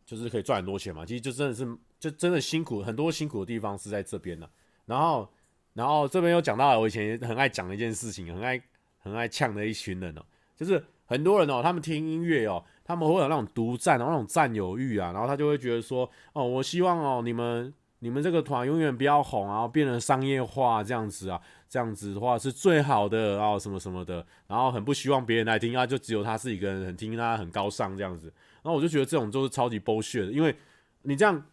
[0.06, 1.06] 就是可以赚很多钱嘛？
[1.06, 4.48] 其实就真的是，就真的辛苦，很多辛苦的地方是在这边呢。
[4.86, 5.28] 然后，
[5.74, 8.62] 然后这边又讲到了我以前很爱讲的一件事情，很爱
[9.00, 10.22] 很爱呛的一群人哦，
[10.56, 17.74] 就是很多人哦，他们听音乐哦，他们会有那种独占，然后那种占有欲啊，然后他就会觉得说，哦，我希望哦，你们。
[18.00, 28.32] 你们这个团永远不要红啊，变成商业化这样子啊，这样子的话是最好的啊，什么什么的，然后很不希望别人来听啊，就只有他自己一个人很听他很高尚这样子，
[28.72, 30.56] 后我就觉得这种就是超级 bullshit 的，因为
[31.04, 31.46] 你这样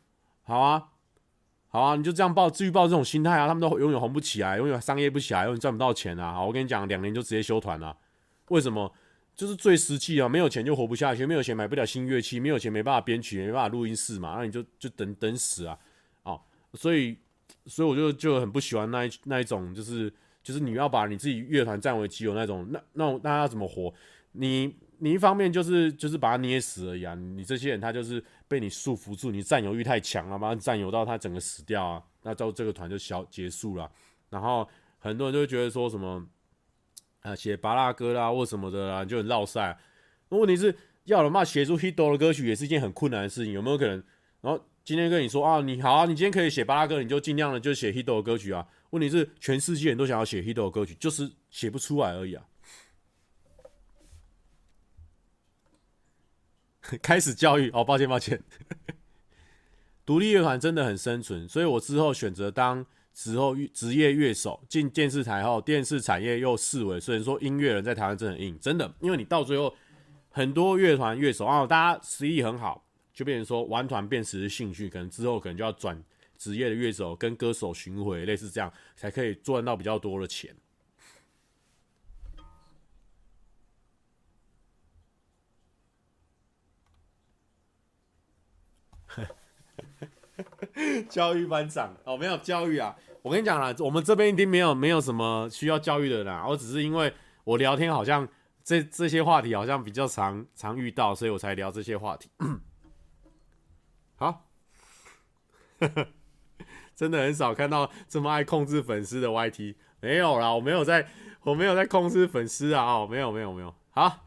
[0.42, 0.88] 好啊，
[1.68, 6.42] 好啊，你就这样抱，至于抱这种心态啊，他们都永远红不起来，永远商业不起来，永远赚不到钱啊。
[6.42, 7.96] 我跟你讲，两年就直接休团了，
[8.48, 8.92] 为什么？
[9.34, 15.78] 就是最实际啊，没有钱就活不下去，没有钱买不了新乐器，没有钱没办法编曲，没办法录音室嘛，那你就就等等死啊。
[16.24, 16.38] 哦
[16.74, 17.16] 所以，
[17.64, 23.92] 所以我就就很不喜欢那一那一种，就是就是你要把你自己乐团占为己有那种，那那那要怎么活？
[24.32, 27.12] 你你一方面就是就是把它捏死而已啊！
[27.14, 32.03] 你这些人他就是被你束缚住，你占有欲太强了，把他占有到他整个死掉啊！
[32.22, 33.90] 那之后这个团就消结束了。
[34.30, 36.24] 然后很多人就会觉得说什么
[37.22, 39.76] 啊，写巴拉歌啦或什么的啦，就很绕赛。
[40.28, 40.72] 那问题是
[41.05, 44.03] 要了嘛，写出 hit 的歌曲也是一件很困难的事情，有没有可能？
[44.40, 44.64] 然后。
[44.84, 48.66] 今天跟你说啊，你好啊，你今天可以写巴拉歌，你就尽量的就写 hit 的歌曲啊。
[48.90, 52.44] 问题是全世界人都想要写 hit 的歌曲，就是写不出来而已啊。
[57.03, 58.43] 开始教育哦，抱歉抱歉。
[60.05, 62.85] 独立乐团真的很生存，所以我之后选择当
[63.15, 69.74] 之后职业乐手，进电视台后，电视产业又四维，所以说音乐人在台湾真的很硬，真的，因为你到最后
[70.31, 72.85] 很多乐团乐手啊，大家实力很好。
[73.15, 76.02] 就变成说玩团变成是兴趣，可能之后可能就要转
[76.39, 80.51] 职业的乐手跟歌手巡回，类似这样才可以赚到比较多的钱。
[91.09, 92.97] 教育班长哦，没有教育啊！
[93.23, 96.44] 我跟你讲啦，我们这边一定没有没有什么需要教育的啦。
[96.47, 97.12] 我只是因为
[97.44, 98.28] 我聊天好像
[98.64, 102.31] 这这些话题好像比较常常遇到，所以我才聊这些话题。
[104.16, 104.48] 好，
[106.94, 111.09] 真的很少看到这么爱控制粉丝的 YT，没有啦，我没有在，
[111.43, 114.27] 我没有在控制粉丝啊，哦，没有没有没有，好，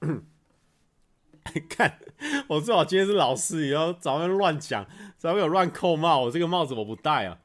[1.68, 1.98] 看，
[2.48, 4.86] 我最好今天是老师，以后早上乱讲，
[5.24, 7.38] 才会有乱扣帽，我这个帽子我不戴啊。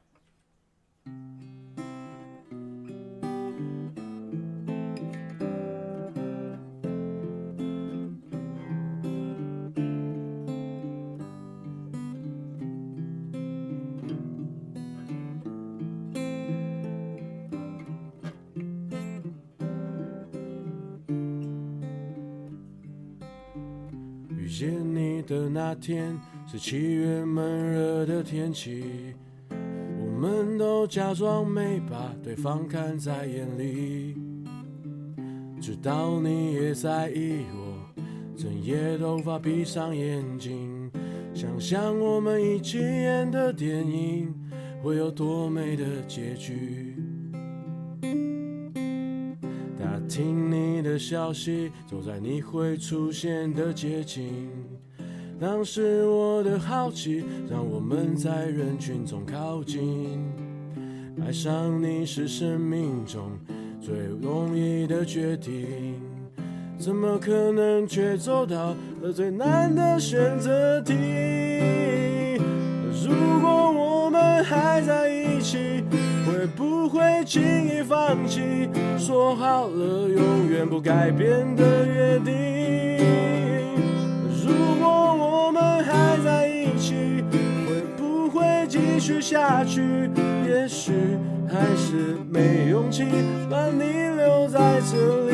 [25.70, 26.18] 那天
[26.48, 29.14] 是七月闷热的天气，
[29.48, 34.16] 我们都假装没把对方看在眼里，
[35.60, 38.02] 直到你也在意我，
[38.36, 40.90] 整夜都无法闭上眼睛，
[41.32, 44.34] 想象我们一起演的电影
[44.82, 46.96] 会有多美的结局。
[49.78, 54.50] 打听你的消息，走在你会出现的街景。
[55.40, 60.20] 当时我的好奇，让我们在人群中靠近。
[61.24, 63.22] 爱上你是生命中
[63.80, 65.98] 最容易的决定，
[66.78, 70.92] 怎么可能却走到了最难的选择题？
[73.02, 75.82] 如果我们还在一起，
[76.26, 78.68] 会不会轻易放弃？
[78.98, 82.90] 说好了永远不改变的约定。
[84.42, 84.46] 继
[89.00, 90.10] 续下去，
[90.46, 90.92] 也许
[91.48, 93.02] 还是没勇气
[93.48, 93.82] 把你
[94.16, 95.30] 留在这里。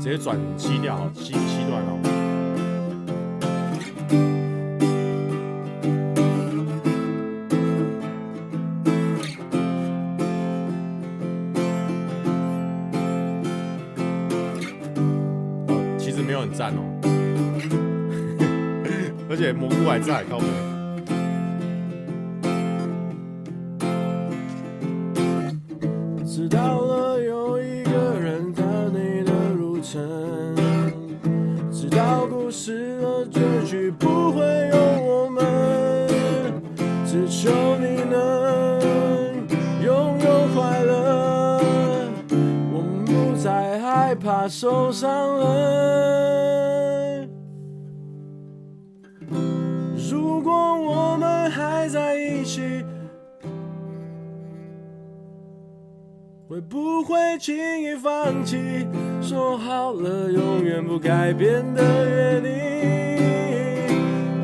[0.00, 1.51] 直接转七调，七七
[19.62, 20.40] 蘑菇还在，靠。
[57.42, 58.86] 轻易放弃？
[59.20, 62.48] 说好了永远不改变的约定。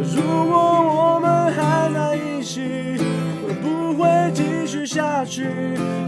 [0.02, 0.20] 如
[0.50, 2.98] 果我们还在一起，
[3.46, 5.44] 会不会继续下去？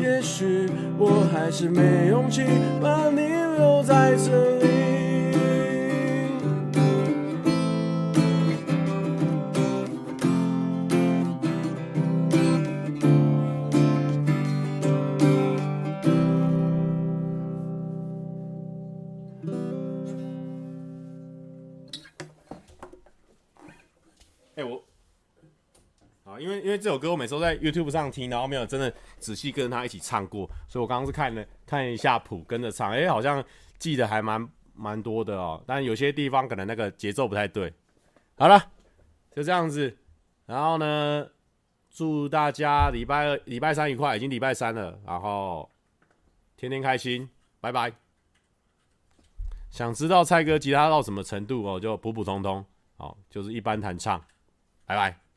[0.02, 0.68] 也许
[0.98, 2.42] 我还是没勇气
[2.82, 3.20] 把你
[3.56, 4.59] 留在这
[26.70, 33.44] 因为这首歌我每次都在 YouTube 上听，然后没有真的仔细跟他一起唱过，所以我刚刚是看了看一下谱跟着唱，哎，好像
[33.76, 37.72] 记得还蛮蛮多的哦，但有些地方可能那个节奏不太对。
[38.36, 38.70] 好了，
[39.34, 39.98] 就这样子，
[40.46, 41.26] 然后呢，
[41.90, 45.68] 祝大家礼拜二、礼拜三愉快，已经礼拜三了，然后
[46.56, 47.28] 天天开心，
[47.60, 47.92] 拜拜。
[49.72, 52.64] 想知道蔡哥吉他到什么程度哦，就普普通通，
[52.96, 54.24] 好，就是一般弹唱，
[54.86, 55.29] 拜拜。